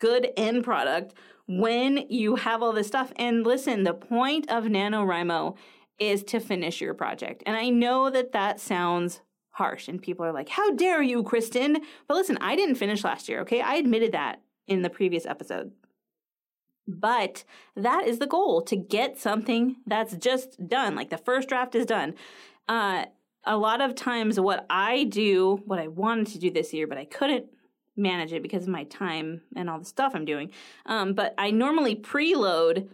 good 0.00 0.28
end 0.36 0.64
product 0.64 1.14
when 1.48 2.06
you 2.08 2.36
have 2.36 2.62
all 2.62 2.72
this 2.72 2.88
stuff. 2.88 3.12
And 3.16 3.44
listen, 3.44 3.84
the 3.84 3.94
point 3.94 4.50
of 4.50 4.64
NaNoWriMo 4.64 5.56
is 5.98 6.22
to 6.24 6.40
finish 6.40 6.80
your 6.80 6.94
project. 6.94 7.42
And 7.46 7.56
I 7.56 7.70
know 7.70 8.10
that 8.10 8.32
that 8.32 8.60
sounds 8.60 9.20
harsh 9.56 9.88
and 9.88 10.02
people 10.02 10.24
are 10.24 10.32
like, 10.32 10.50
how 10.50 10.70
dare 10.74 11.02
you, 11.02 11.22
Kristen? 11.22 11.78
But 12.06 12.14
listen, 12.14 12.36
I 12.42 12.56
didn't 12.56 12.74
finish 12.74 13.02
last 13.02 13.26
year, 13.26 13.40
okay? 13.40 13.62
I 13.62 13.76
admitted 13.76 14.12
that 14.12 14.42
in 14.66 14.82
the 14.82 14.90
previous 14.90 15.24
episode. 15.24 15.72
But 16.86 17.42
that 17.74 18.06
is 18.06 18.18
the 18.18 18.26
goal 18.26 18.60
to 18.62 18.76
get 18.76 19.18
something 19.18 19.76
that's 19.86 20.14
just 20.16 20.68
done. 20.68 20.94
Like 20.94 21.08
the 21.08 21.16
first 21.16 21.48
draft 21.48 21.74
is 21.74 21.86
done. 21.86 22.14
Uh, 22.68 23.06
a 23.44 23.56
lot 23.56 23.80
of 23.80 23.94
times, 23.94 24.38
what 24.38 24.66
I 24.68 25.04
do, 25.04 25.62
what 25.64 25.78
I 25.78 25.88
wanted 25.88 26.26
to 26.28 26.38
do 26.38 26.50
this 26.50 26.74
year, 26.74 26.86
but 26.86 26.98
I 26.98 27.06
couldn't 27.06 27.46
manage 27.96 28.34
it 28.34 28.42
because 28.42 28.64
of 28.64 28.68
my 28.68 28.84
time 28.84 29.40
and 29.54 29.70
all 29.70 29.78
the 29.78 29.86
stuff 29.86 30.12
I'm 30.14 30.26
doing. 30.26 30.50
Um, 30.84 31.14
but 31.14 31.34
I 31.38 31.50
normally 31.50 31.96
preload 31.96 32.88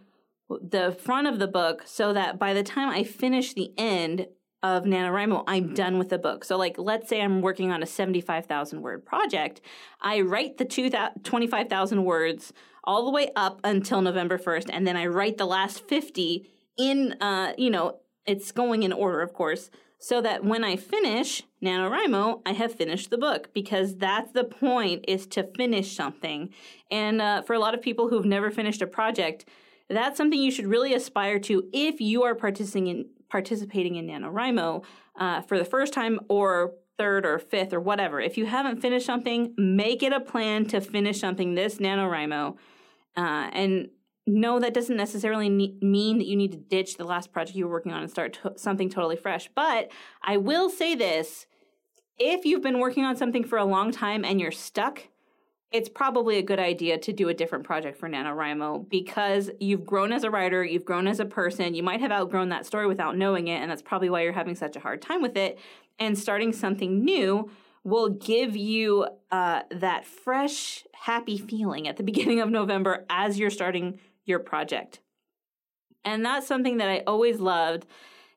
the 0.48 0.92
front 0.92 1.26
of 1.26 1.40
the 1.40 1.48
book 1.48 1.82
so 1.86 2.12
that 2.12 2.38
by 2.38 2.54
the 2.54 2.62
time 2.62 2.88
I 2.88 3.02
finish 3.02 3.52
the 3.52 3.72
end 3.76 4.28
of 4.62 4.84
NaNoWriMo, 4.84 5.44
I'm 5.46 5.74
done 5.74 5.98
with 5.98 6.08
the 6.08 6.18
book. 6.18 6.44
So, 6.44 6.56
like, 6.56 6.76
let's 6.78 7.08
say 7.08 7.20
I'm 7.20 7.42
working 7.42 7.72
on 7.72 7.82
a 7.82 7.86
75,000 7.86 8.80
word 8.80 9.04
project. 9.04 9.60
I 10.00 10.20
write 10.20 10.58
the 10.58 10.64
25,000 10.64 12.04
words 12.04 12.52
all 12.84 13.04
the 13.04 13.10
way 13.10 13.30
up 13.36 13.60
until 13.64 14.00
November 14.00 14.38
1st, 14.38 14.70
and 14.72 14.86
then 14.86 14.96
I 14.96 15.06
write 15.06 15.38
the 15.38 15.46
last 15.46 15.86
50 15.88 16.48
in, 16.78 17.14
uh, 17.20 17.52
you 17.58 17.70
know, 17.70 17.98
it's 18.26 18.52
going 18.52 18.82
in 18.82 18.92
order, 18.92 19.20
of 19.20 19.32
course, 19.32 19.70
so 19.98 20.20
that 20.20 20.44
when 20.44 20.64
I 20.64 20.76
finish 20.76 21.42
NaNoWriMo, 21.62 22.42
I 22.44 22.52
have 22.52 22.74
finished 22.74 23.10
the 23.10 23.18
book 23.18 23.50
because 23.54 23.96
that's 23.96 24.32
the 24.32 24.44
point 24.44 25.04
is 25.06 25.26
to 25.28 25.48
finish 25.56 25.94
something. 25.94 26.50
And 26.90 27.22
uh, 27.22 27.42
for 27.42 27.54
a 27.54 27.60
lot 27.60 27.74
of 27.74 27.82
people 27.82 28.08
who've 28.08 28.24
never 28.24 28.50
finished 28.50 28.82
a 28.82 28.86
project, 28.86 29.44
that's 29.88 30.16
something 30.16 30.40
you 30.40 30.50
should 30.50 30.66
really 30.66 30.94
aspire 30.94 31.38
to 31.40 31.68
if 31.72 32.00
you 32.00 32.24
are 32.24 32.34
participating 32.34 32.88
in 32.88 33.06
participating 33.32 33.96
in 33.96 34.06
NaNoWriMo 34.06 34.84
uh, 35.18 35.40
for 35.40 35.58
the 35.58 35.64
first 35.64 35.92
time 35.92 36.20
or 36.28 36.74
third 36.98 37.26
or 37.26 37.38
fifth 37.38 37.72
or 37.72 37.80
whatever. 37.80 38.20
If 38.20 38.36
you 38.36 38.46
haven't 38.46 38.80
finished 38.80 39.06
something, 39.06 39.54
make 39.56 40.02
it 40.02 40.12
a 40.12 40.20
plan 40.20 40.66
to 40.66 40.80
finish 40.80 41.18
something 41.18 41.54
this 41.54 41.78
NaNoWriMo 41.78 42.56
uh, 43.16 43.48
and 43.52 43.88
no, 44.24 44.60
that 44.60 44.72
doesn't 44.72 44.96
necessarily 44.96 45.48
ne- 45.48 45.78
mean 45.82 46.18
that 46.18 46.26
you 46.26 46.36
need 46.36 46.52
to 46.52 46.58
ditch 46.58 46.96
the 46.96 47.04
last 47.04 47.32
project 47.32 47.56
you 47.56 47.66
were 47.66 47.72
working 47.72 47.92
on 47.92 48.02
and 48.02 48.10
start 48.10 48.38
to- 48.42 48.52
something 48.56 48.88
totally 48.88 49.16
fresh. 49.16 49.50
But 49.54 49.90
I 50.22 50.36
will 50.36 50.70
say 50.70 50.94
this 50.94 51.46
if 52.18 52.44
you've 52.44 52.62
been 52.62 52.78
working 52.78 53.04
on 53.04 53.16
something 53.16 53.42
for 53.42 53.58
a 53.58 53.64
long 53.64 53.90
time 53.90 54.24
and 54.24 54.40
you're 54.40 54.52
stuck, 54.52 55.08
it's 55.72 55.88
probably 55.88 56.36
a 56.38 56.42
good 56.42 56.58
idea 56.58 56.98
to 56.98 57.12
do 57.12 57.28
a 57.28 57.34
different 57.34 57.64
project 57.64 57.98
for 57.98 58.08
NaNoWriMo 58.08 58.88
because 58.90 59.50
you've 59.58 59.86
grown 59.86 60.12
as 60.12 60.22
a 60.22 60.30
writer, 60.30 60.62
you've 60.62 60.84
grown 60.84 61.06
as 61.06 61.18
a 61.18 61.24
person, 61.24 61.74
you 61.74 61.82
might 61.82 62.00
have 62.00 62.12
outgrown 62.12 62.50
that 62.50 62.66
story 62.66 62.86
without 62.86 63.16
knowing 63.16 63.48
it, 63.48 63.56
and 63.56 63.70
that's 63.70 63.82
probably 63.82 64.10
why 64.10 64.22
you're 64.22 64.32
having 64.32 64.54
such 64.54 64.76
a 64.76 64.80
hard 64.80 65.00
time 65.00 65.22
with 65.22 65.36
it. 65.36 65.58
And 65.98 66.18
starting 66.18 66.52
something 66.52 67.04
new 67.04 67.50
will 67.84 68.10
give 68.10 68.54
you 68.54 69.06
uh, 69.30 69.62
that 69.70 70.04
fresh, 70.06 70.84
happy 70.92 71.38
feeling 71.38 71.88
at 71.88 71.96
the 71.96 72.02
beginning 72.10 72.40
of 72.40 72.50
November 72.50 73.06
as 73.08 73.38
you're 73.38 73.50
starting 73.50 73.98
your 74.24 74.38
project. 74.38 75.00
And 76.04 76.24
that's 76.24 76.46
something 76.46 76.78
that 76.78 76.88
I 76.88 77.02
always 77.06 77.40
loved. 77.40 77.86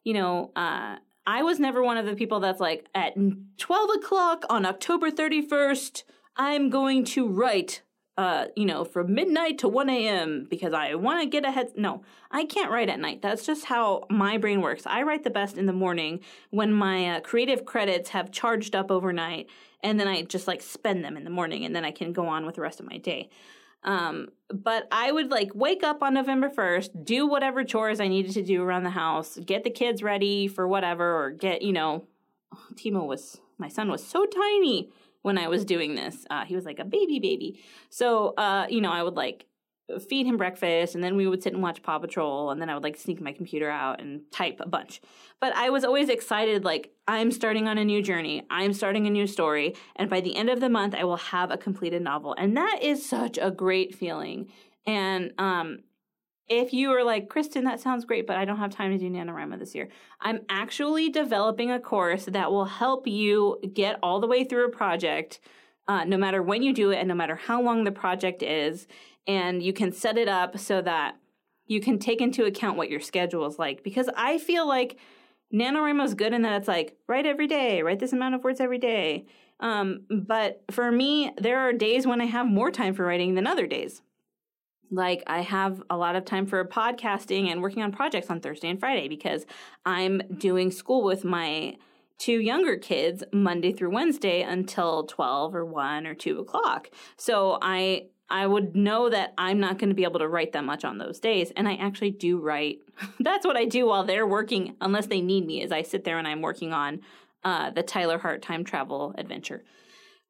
You 0.03 0.13
know, 0.13 0.51
uh, 0.55 0.97
I 1.27 1.43
was 1.43 1.59
never 1.59 1.83
one 1.83 1.97
of 1.97 2.05
the 2.05 2.15
people 2.15 2.39
that's 2.39 2.59
like, 2.59 2.87
at 2.93 3.15
12 3.57 3.89
o'clock 3.97 4.45
on 4.49 4.65
October 4.65 5.09
31st, 5.09 6.03
I'm 6.37 6.69
going 6.69 7.05
to 7.05 7.27
write, 7.27 7.81
uh, 8.17 8.47
you 8.55 8.65
know, 8.65 8.83
from 8.83 9.13
midnight 9.13 9.57
to 9.59 9.67
1 9.67 9.89
a.m. 9.89 10.47
because 10.49 10.73
I 10.73 10.95
want 10.95 11.21
to 11.21 11.27
get 11.27 11.45
ahead. 11.45 11.73
No, 11.75 12.03
I 12.29 12.45
can't 12.45 12.71
write 12.71 12.89
at 12.89 12.99
night. 12.99 13.21
That's 13.21 13.45
just 13.45 13.65
how 13.65 14.03
my 14.09 14.37
brain 14.37 14.61
works. 14.61 14.83
I 14.85 15.03
write 15.03 15.23
the 15.23 15.29
best 15.29 15.57
in 15.57 15.65
the 15.65 15.73
morning 15.73 16.19
when 16.49 16.73
my 16.73 17.17
uh, 17.17 17.19
creative 17.21 17.65
credits 17.65 18.09
have 18.09 18.31
charged 18.31 18.75
up 18.75 18.91
overnight, 18.91 19.47
and 19.81 19.99
then 19.99 20.07
I 20.07 20.23
just 20.23 20.47
like 20.47 20.61
spend 20.61 21.03
them 21.03 21.15
in 21.15 21.23
the 21.23 21.29
morning, 21.29 21.63
and 21.63 21.75
then 21.75 21.85
I 21.85 21.91
can 21.91 22.11
go 22.11 22.27
on 22.27 22.45
with 22.45 22.55
the 22.55 22.61
rest 22.61 22.79
of 22.79 22.89
my 22.89 22.97
day. 22.97 23.29
Um, 23.83 24.29
but 24.49 24.87
I 24.91 25.11
would 25.11 25.29
like 25.29 25.51
wake 25.53 25.83
up 25.83 26.01
on 26.01 26.15
November 26.15 26.49
1st, 26.49 27.05
do 27.05 27.27
whatever 27.27 27.63
chores 27.63 27.99
I 27.99 28.07
needed 28.07 28.33
to 28.33 28.41
do 28.41 28.63
around 28.63 28.83
the 28.83 28.89
house, 28.89 29.37
get 29.37 29.63
the 29.63 29.69
kids 29.69 30.01
ready 30.01 30.47
for 30.47 30.67
whatever, 30.67 31.23
or 31.23 31.29
get, 31.29 31.61
you 31.61 31.71
know, 31.71 32.07
Timo 32.73 33.05
was, 33.05 33.39
my 33.59 33.67
son 33.67 33.89
was 33.89 34.05
so 34.05 34.25
tiny 34.25 34.89
when 35.25 35.39
I 35.39 35.47
was 35.47 35.65
doing 35.65 35.95
this. 35.95 36.23
Uh, 36.29 36.45
he 36.45 36.53
was 36.53 36.65
like 36.65 36.77
a 36.77 36.85
baby 36.85 37.17
baby. 37.19 37.59
So, 37.89 38.35
uh, 38.37 38.67
you 38.69 38.79
know, 38.79 38.91
I 38.91 39.01
would 39.01 39.15
like 39.15 39.47
feed 40.07 40.27
him 40.27 40.37
breakfast 40.37 40.93
and 40.93 41.03
then 41.03 41.15
we 41.15 41.27
would 41.27 41.41
sit 41.41 41.53
and 41.53 41.63
watch 41.63 41.81
Paw 41.81 41.97
Patrol 41.97 42.51
and 42.51 42.61
then 42.61 42.69
I 42.69 42.75
would 42.75 42.83
like 42.83 42.95
sneak 42.95 43.19
my 43.19 43.31
computer 43.31 43.69
out 43.69 44.01
and 44.01 44.21
type 44.31 44.59
a 44.59 44.69
bunch. 44.69 45.01
But 45.41 45.55
I 45.55 45.71
was 45.71 45.83
always 45.83 46.09
excited 46.09 46.63
like 46.63 46.91
I'm 47.07 47.31
starting 47.31 47.67
on 47.67 47.79
a 47.79 47.85
new 47.85 48.03
journey. 48.03 48.43
I'm 48.51 48.71
starting 48.73 49.07
a 49.07 49.09
new 49.09 49.25
story 49.25 49.75
and 49.95 50.11
by 50.11 50.21
the 50.21 50.35
end 50.35 50.51
of 50.51 50.59
the 50.59 50.69
month 50.69 50.93
I 50.93 51.03
will 51.05 51.17
have 51.17 51.49
a 51.49 51.57
completed 51.57 52.03
novel. 52.03 52.35
And 52.37 52.55
that 52.57 52.79
is 52.83 53.03
such 53.03 53.39
a 53.41 53.49
great 53.49 53.95
feeling. 53.95 54.51
And 54.85 55.33
um 55.39 55.79
if 56.47 56.73
you 56.73 56.91
are 56.91 57.03
like, 57.03 57.29
Kristen, 57.29 57.63
that 57.63 57.79
sounds 57.79 58.05
great, 58.05 58.27
but 58.27 58.37
I 58.37 58.45
don't 58.45 58.57
have 58.57 58.73
time 58.73 58.91
to 58.91 58.97
do 58.97 59.09
NaNoWriMo 59.09 59.57
this 59.57 59.73
year, 59.73 59.89
I'm 60.21 60.41
actually 60.49 61.09
developing 61.09 61.71
a 61.71 61.79
course 61.79 62.25
that 62.25 62.51
will 62.51 62.65
help 62.65 63.07
you 63.07 63.59
get 63.73 63.97
all 64.03 64.19
the 64.19 64.27
way 64.27 64.43
through 64.43 64.67
a 64.67 64.71
project, 64.71 65.39
uh, 65.87 66.03
no 66.03 66.17
matter 66.17 66.43
when 66.43 66.61
you 66.61 66.73
do 66.73 66.91
it 66.91 66.97
and 66.97 67.07
no 67.07 67.15
matter 67.15 67.35
how 67.35 67.61
long 67.61 67.83
the 67.83 67.91
project 67.91 68.43
is 68.43 68.87
and 69.27 69.63
you 69.63 69.73
can 69.73 69.91
set 69.91 70.17
it 70.17 70.27
up 70.27 70.57
so 70.57 70.81
that 70.81 71.17
you 71.67 71.81
can 71.81 71.97
take 71.97 72.21
into 72.21 72.45
account 72.45 72.77
what 72.77 72.89
your 72.89 72.99
schedule 72.99 73.45
is 73.45 73.57
like. 73.57 73.83
Because 73.83 74.09
I 74.15 74.37
feel 74.37 74.67
like 74.67 74.97
NaNoWriMo 75.53 76.05
is 76.05 76.13
good 76.13 76.33
in 76.33 76.43
that 76.43 76.59
it's 76.59 76.67
like, 76.67 76.97
write 77.07 77.25
every 77.25 77.47
day, 77.47 77.81
write 77.81 77.99
this 77.99 78.13
amount 78.13 78.35
of 78.35 78.43
words 78.43 78.59
every 78.59 78.77
day. 78.77 79.25
Um, 79.59 80.01
but 80.09 80.63
for 80.69 80.91
me, 80.91 81.31
there 81.37 81.59
are 81.59 81.73
days 81.73 82.05
when 82.05 82.21
I 82.21 82.25
have 82.25 82.45
more 82.45 82.71
time 82.71 82.93
for 82.93 83.05
writing 83.05 83.35
than 83.35 83.47
other 83.47 83.67
days. 83.67 84.01
Like, 84.91 85.23
I 85.27 85.41
have 85.41 85.83
a 85.89 85.97
lot 85.97 86.15
of 86.15 86.25
time 86.25 86.45
for 86.45 86.63
podcasting 86.65 87.51
and 87.51 87.61
working 87.61 87.83
on 87.83 87.91
projects 87.91 88.29
on 88.29 88.39
Thursday 88.39 88.69
and 88.69 88.79
Friday 88.79 89.07
because 89.07 89.45
I'm 89.85 90.21
doing 90.37 90.71
school 90.71 91.03
with 91.03 91.23
my 91.23 91.77
two 92.17 92.39
younger 92.39 92.77
kids 92.77 93.23
Monday 93.33 93.73
through 93.73 93.91
Wednesday 93.91 94.41
until 94.41 95.03
12 95.03 95.55
or 95.55 95.65
1 95.65 96.07
or 96.07 96.15
2 96.15 96.39
o'clock. 96.39 96.89
So 97.17 97.57
I 97.61 98.07
I 98.27 98.47
would 98.47 98.75
know 98.75 99.07
that 99.09 99.35
I'm 99.37 99.59
not 99.59 99.77
going 99.77 99.89
to 99.89 99.95
be 99.95 100.03
able 100.03 100.17
to 100.17 100.27
write 100.27 100.53
that 100.53 100.63
much 100.63 100.83
on 100.83 100.97
those 100.97 101.19
days. 101.19 101.51
And 101.55 101.67
I 101.67 101.75
actually 101.75 102.09
do 102.09 102.39
write. 102.39 102.79
That's 103.19 103.45
what 103.45 103.55
I 103.55 103.65
do 103.65 103.85
while 103.85 104.03
they're 104.03 104.25
working, 104.25 104.75
unless 104.81 105.05
they 105.05 105.21
need 105.21 105.45
me, 105.45 105.61
is 105.61 105.71
I 105.71 105.83
sit 105.83 106.05
there 106.05 106.17
and 106.17 106.27
I'm 106.27 106.41
working 106.41 106.73
on 106.73 107.01
uh, 107.43 107.69
the 107.69 107.83
Tyler 107.83 108.17
Hart 108.17 108.41
time 108.41 108.63
travel 108.63 109.13
adventure 109.15 109.63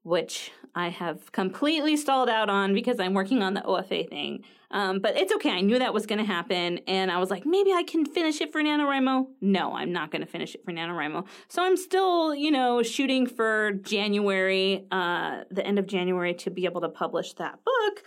which 0.05 0.51
I 0.75 0.89
have 0.89 1.32
completely 1.32 1.96
stalled 1.96 2.27
out 2.27 2.50
on 2.50 2.74
because 2.74 3.00
I'm 3.00 3.13
working 3.13 3.41
on 3.41 3.53
the 3.53 3.62
OFA 3.62 4.10
thing. 4.10 4.44
Um, 4.72 5.00
but 5.00 5.16
it's 5.16 5.33
okay. 5.35 5.51
I 5.51 5.61
knew 5.61 5.79
that 5.79 5.94
was 5.94 6.05
going 6.05 6.20
to 6.20 6.25
happen. 6.25 6.79
And 6.85 7.09
I 7.09 7.18
was 7.18 7.31
like, 7.31 7.46
maybe 7.46 7.72
I 7.72 7.83
can 7.83 8.05
finish 8.05 8.42
it 8.42 8.51
for 8.51 8.61
NaNoWriMo. 8.61 9.27
No, 9.40 9.74
I'm 9.74 9.94
not 9.94 10.11
going 10.11 10.22
to 10.22 10.27
finish 10.27 10.53
it 10.53 10.66
for 10.66 10.74
NaNoWriMo. 10.74 11.25
So 11.48 11.64
I'm 11.64 11.77
still, 11.77 12.35
you 12.35 12.51
know, 12.51 12.83
shooting 12.83 13.25
for 13.25 13.72
January, 13.83 14.85
uh, 14.92 15.46
the 15.50 15.66
end 15.66 15.79
of 15.79 15.88
January 15.88 16.33
to 16.33 16.50
be 16.50 16.66
able 16.66 16.81
to 16.81 16.90
publish 16.90 17.33
that 17.35 17.64
book. 17.64 18.03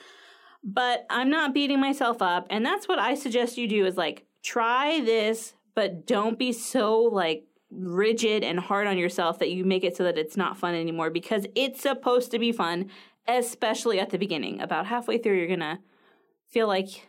But 0.63 1.07
I'm 1.09 1.31
not 1.31 1.55
beating 1.55 1.81
myself 1.81 2.21
up. 2.21 2.47
And 2.51 2.67
that's 2.67 2.87
what 2.87 2.99
I 2.99 3.15
suggest 3.15 3.57
you 3.57 3.67
do 3.67 3.87
is 3.87 3.97
like, 3.97 4.27
try 4.43 5.01
this, 5.01 5.55
but 5.75 6.07
don't 6.07 6.39
be 6.39 6.53
so 6.53 7.01
like 7.01 7.45
rigid 7.71 8.43
and 8.43 8.59
hard 8.59 8.87
on 8.87 8.99
yourself 8.99 9.39
that 9.39 9.51
you 9.51 9.65
make 9.65 9.85
it 9.85 9.97
so 9.97 10.05
that 10.05 10.19
it's 10.19 10.37
not 10.37 10.57
fun 10.57 10.75
anymore 10.75 11.11
because 11.11 11.47
it's 11.55 11.83
supposed 11.83 12.31
to 12.31 12.39
be 12.39 12.53
fun, 12.53 12.91
especially 13.27 14.01
at 14.01 14.11
the 14.11 14.19
beginning. 14.19 14.61
About 14.61 14.87
halfway 14.87 15.19
through, 15.19 15.37
you're 15.37 15.47
going 15.47 15.61
to 15.61 15.79
feel 16.49 16.67
like 16.67 17.09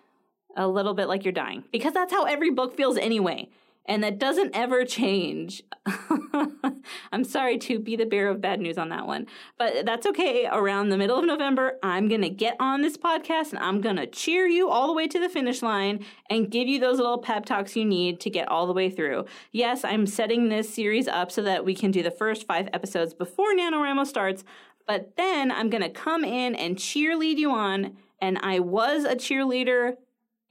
a 0.58 0.68
little 0.68 0.94
bit 0.94 1.08
like 1.08 1.24
you're 1.24 1.32
dying 1.32 1.64
because 1.72 1.94
that's 1.94 2.12
how 2.12 2.24
every 2.26 2.50
book 2.50 2.76
feels 2.76 2.98
anyway 2.98 3.48
and 3.90 4.04
that 4.04 4.20
doesn't 4.20 4.56
ever 4.56 4.86
change. 4.86 5.64
I'm 7.12 7.24
sorry 7.24 7.58
to 7.58 7.80
be 7.80 7.96
the 7.96 8.06
bearer 8.06 8.30
of 8.30 8.40
bad 8.40 8.62
news 8.62 8.78
on 8.78 8.90
that 8.90 9.08
one, 9.08 9.26
but 9.58 9.84
that's 9.84 10.06
okay. 10.06 10.46
Around 10.46 10.90
the 10.90 10.98
middle 10.98 11.18
of 11.18 11.26
November, 11.26 11.80
I'm 11.82 12.08
going 12.08 12.22
to 12.22 12.30
get 12.30 12.56
on 12.60 12.84
this 12.84 12.98
podcast 12.98 13.50
and 13.50 13.58
I'm 13.58 13.82
going 13.82 13.96
to 13.96 14.06
cheer 14.06 14.46
you 14.46 14.70
all 14.70 14.86
the 14.86 14.94
way 14.94 15.08
to 15.08 15.20
the 15.20 15.28
finish 15.28 15.64
line 15.64 16.06
and 16.30 16.52
give 16.52 16.68
you 16.68 16.80
those 16.80 16.98
little 16.98 17.18
pep 17.18 17.46
talks 17.46 17.76
you 17.76 17.84
need 17.84 18.20
to 18.20 18.30
get 18.30 18.48
all 18.48 18.68
the 18.68 18.74
way 18.74 18.92
through. 18.92 19.26
Yes, 19.52 19.84
I'm 19.84 20.06
setting 20.06 20.50
this 20.50 20.72
series 20.72 21.08
up 21.08 21.32
so 21.32 21.42
that 21.42 21.66
we 21.66 21.74
can 21.74 21.90
do 21.90 22.04
the 22.04 22.12
first 22.12 22.46
five 22.46 22.70
episodes 22.72 23.16
before 23.16 23.56
NaNoWriMo 23.56 24.06
starts, 24.06 24.44
but 24.86 25.16
then 25.18 25.52
I'm 25.52 25.72
going 25.72 25.84
to 25.84 25.90
come 25.90 26.24
in 26.24 26.54
and 26.54 26.76
cheerlead 26.76 27.38
you 27.38 27.52
on. 27.52 27.98
And 28.22 28.38
I 28.44 28.60
was 28.60 29.06
a 29.06 29.16
cheerleader 29.16 29.96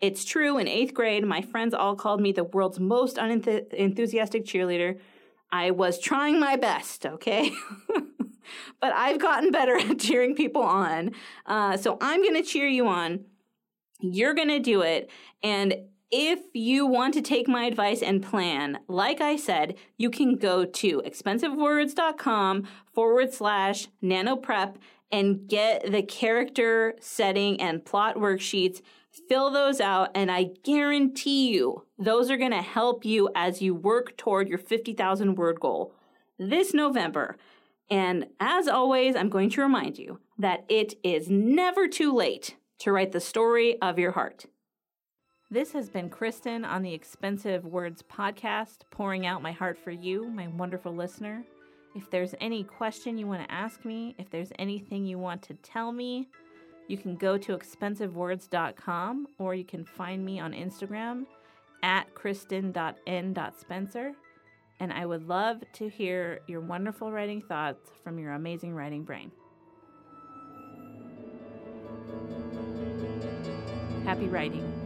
it's 0.00 0.24
true, 0.24 0.58
in 0.58 0.68
eighth 0.68 0.94
grade, 0.94 1.24
my 1.24 1.42
friends 1.42 1.74
all 1.74 1.96
called 1.96 2.20
me 2.20 2.32
the 2.32 2.44
world's 2.44 2.78
most 2.78 3.18
unenthusiastic 3.18 4.44
cheerleader. 4.44 4.98
I 5.50 5.70
was 5.70 5.98
trying 5.98 6.38
my 6.38 6.56
best, 6.56 7.06
okay? 7.06 7.50
but 8.80 8.92
I've 8.92 9.18
gotten 9.18 9.50
better 9.50 9.76
at 9.76 9.98
cheering 9.98 10.34
people 10.34 10.62
on. 10.62 11.12
Uh, 11.46 11.76
so 11.76 11.98
I'm 12.00 12.22
going 12.22 12.40
to 12.40 12.48
cheer 12.48 12.68
you 12.68 12.86
on. 12.86 13.24
You're 14.00 14.34
going 14.34 14.48
to 14.48 14.60
do 14.60 14.82
it. 14.82 15.10
And 15.42 15.74
if 16.10 16.40
you 16.54 16.86
want 16.86 17.14
to 17.14 17.22
take 17.22 17.48
my 17.48 17.64
advice 17.64 18.00
and 18.00 18.22
plan, 18.22 18.78
like 18.88 19.20
I 19.20 19.36
said, 19.36 19.76
you 19.96 20.10
can 20.10 20.36
go 20.36 20.64
to 20.64 21.02
expensivewords.com 21.04 22.66
forward 22.94 23.32
slash 23.32 23.88
nanoprep 24.02 24.76
and 25.10 25.48
get 25.48 25.90
the 25.90 26.02
character 26.02 26.94
setting 27.00 27.60
and 27.60 27.84
plot 27.84 28.16
worksheets 28.16 28.80
Fill 29.28 29.50
those 29.50 29.80
out, 29.80 30.10
and 30.14 30.30
I 30.30 30.50
guarantee 30.62 31.50
you 31.50 31.84
those 31.98 32.30
are 32.30 32.36
going 32.36 32.52
to 32.52 32.62
help 32.62 33.04
you 33.04 33.30
as 33.34 33.62
you 33.62 33.74
work 33.74 34.16
toward 34.16 34.48
your 34.48 34.58
50,000 34.58 35.34
word 35.34 35.60
goal 35.60 35.94
this 36.38 36.72
November. 36.72 37.36
And 37.90 38.26
as 38.38 38.68
always, 38.68 39.16
I'm 39.16 39.30
going 39.30 39.50
to 39.50 39.62
remind 39.62 39.98
you 39.98 40.20
that 40.38 40.64
it 40.68 40.94
is 41.02 41.30
never 41.30 41.88
too 41.88 42.14
late 42.14 42.56
to 42.80 42.92
write 42.92 43.12
the 43.12 43.20
story 43.20 43.80
of 43.80 43.98
your 43.98 44.12
heart. 44.12 44.46
This 45.50 45.72
has 45.72 45.88
been 45.88 46.10
Kristen 46.10 46.64
on 46.66 46.82
the 46.82 46.92
Expensive 46.92 47.64
Words 47.64 48.02
podcast, 48.02 48.82
pouring 48.90 49.24
out 49.24 49.40
my 49.40 49.52
heart 49.52 49.78
for 49.78 49.90
you, 49.90 50.28
my 50.28 50.46
wonderful 50.48 50.94
listener. 50.94 51.42
If 51.94 52.10
there's 52.10 52.34
any 52.40 52.62
question 52.62 53.16
you 53.16 53.26
want 53.26 53.48
to 53.48 53.52
ask 53.52 53.84
me, 53.84 54.14
if 54.18 54.28
there's 54.28 54.52
anything 54.58 55.06
you 55.06 55.18
want 55.18 55.40
to 55.44 55.54
tell 55.54 55.90
me, 55.90 56.28
you 56.88 56.96
can 56.96 57.14
go 57.14 57.38
to 57.38 57.56
expensivewords.com 57.56 59.28
or 59.38 59.54
you 59.54 59.64
can 59.64 59.84
find 59.84 60.24
me 60.24 60.40
on 60.40 60.52
Instagram 60.52 61.26
at 61.82 62.12
kristen.n.spencer. 62.14 64.12
And 64.80 64.92
I 64.92 65.06
would 65.06 65.28
love 65.28 65.62
to 65.74 65.88
hear 65.88 66.40
your 66.46 66.60
wonderful 66.60 67.12
writing 67.12 67.42
thoughts 67.42 67.90
from 68.02 68.18
your 68.18 68.32
amazing 68.32 68.74
writing 68.74 69.04
brain. 69.04 69.30
Happy 74.04 74.26
writing. 74.26 74.77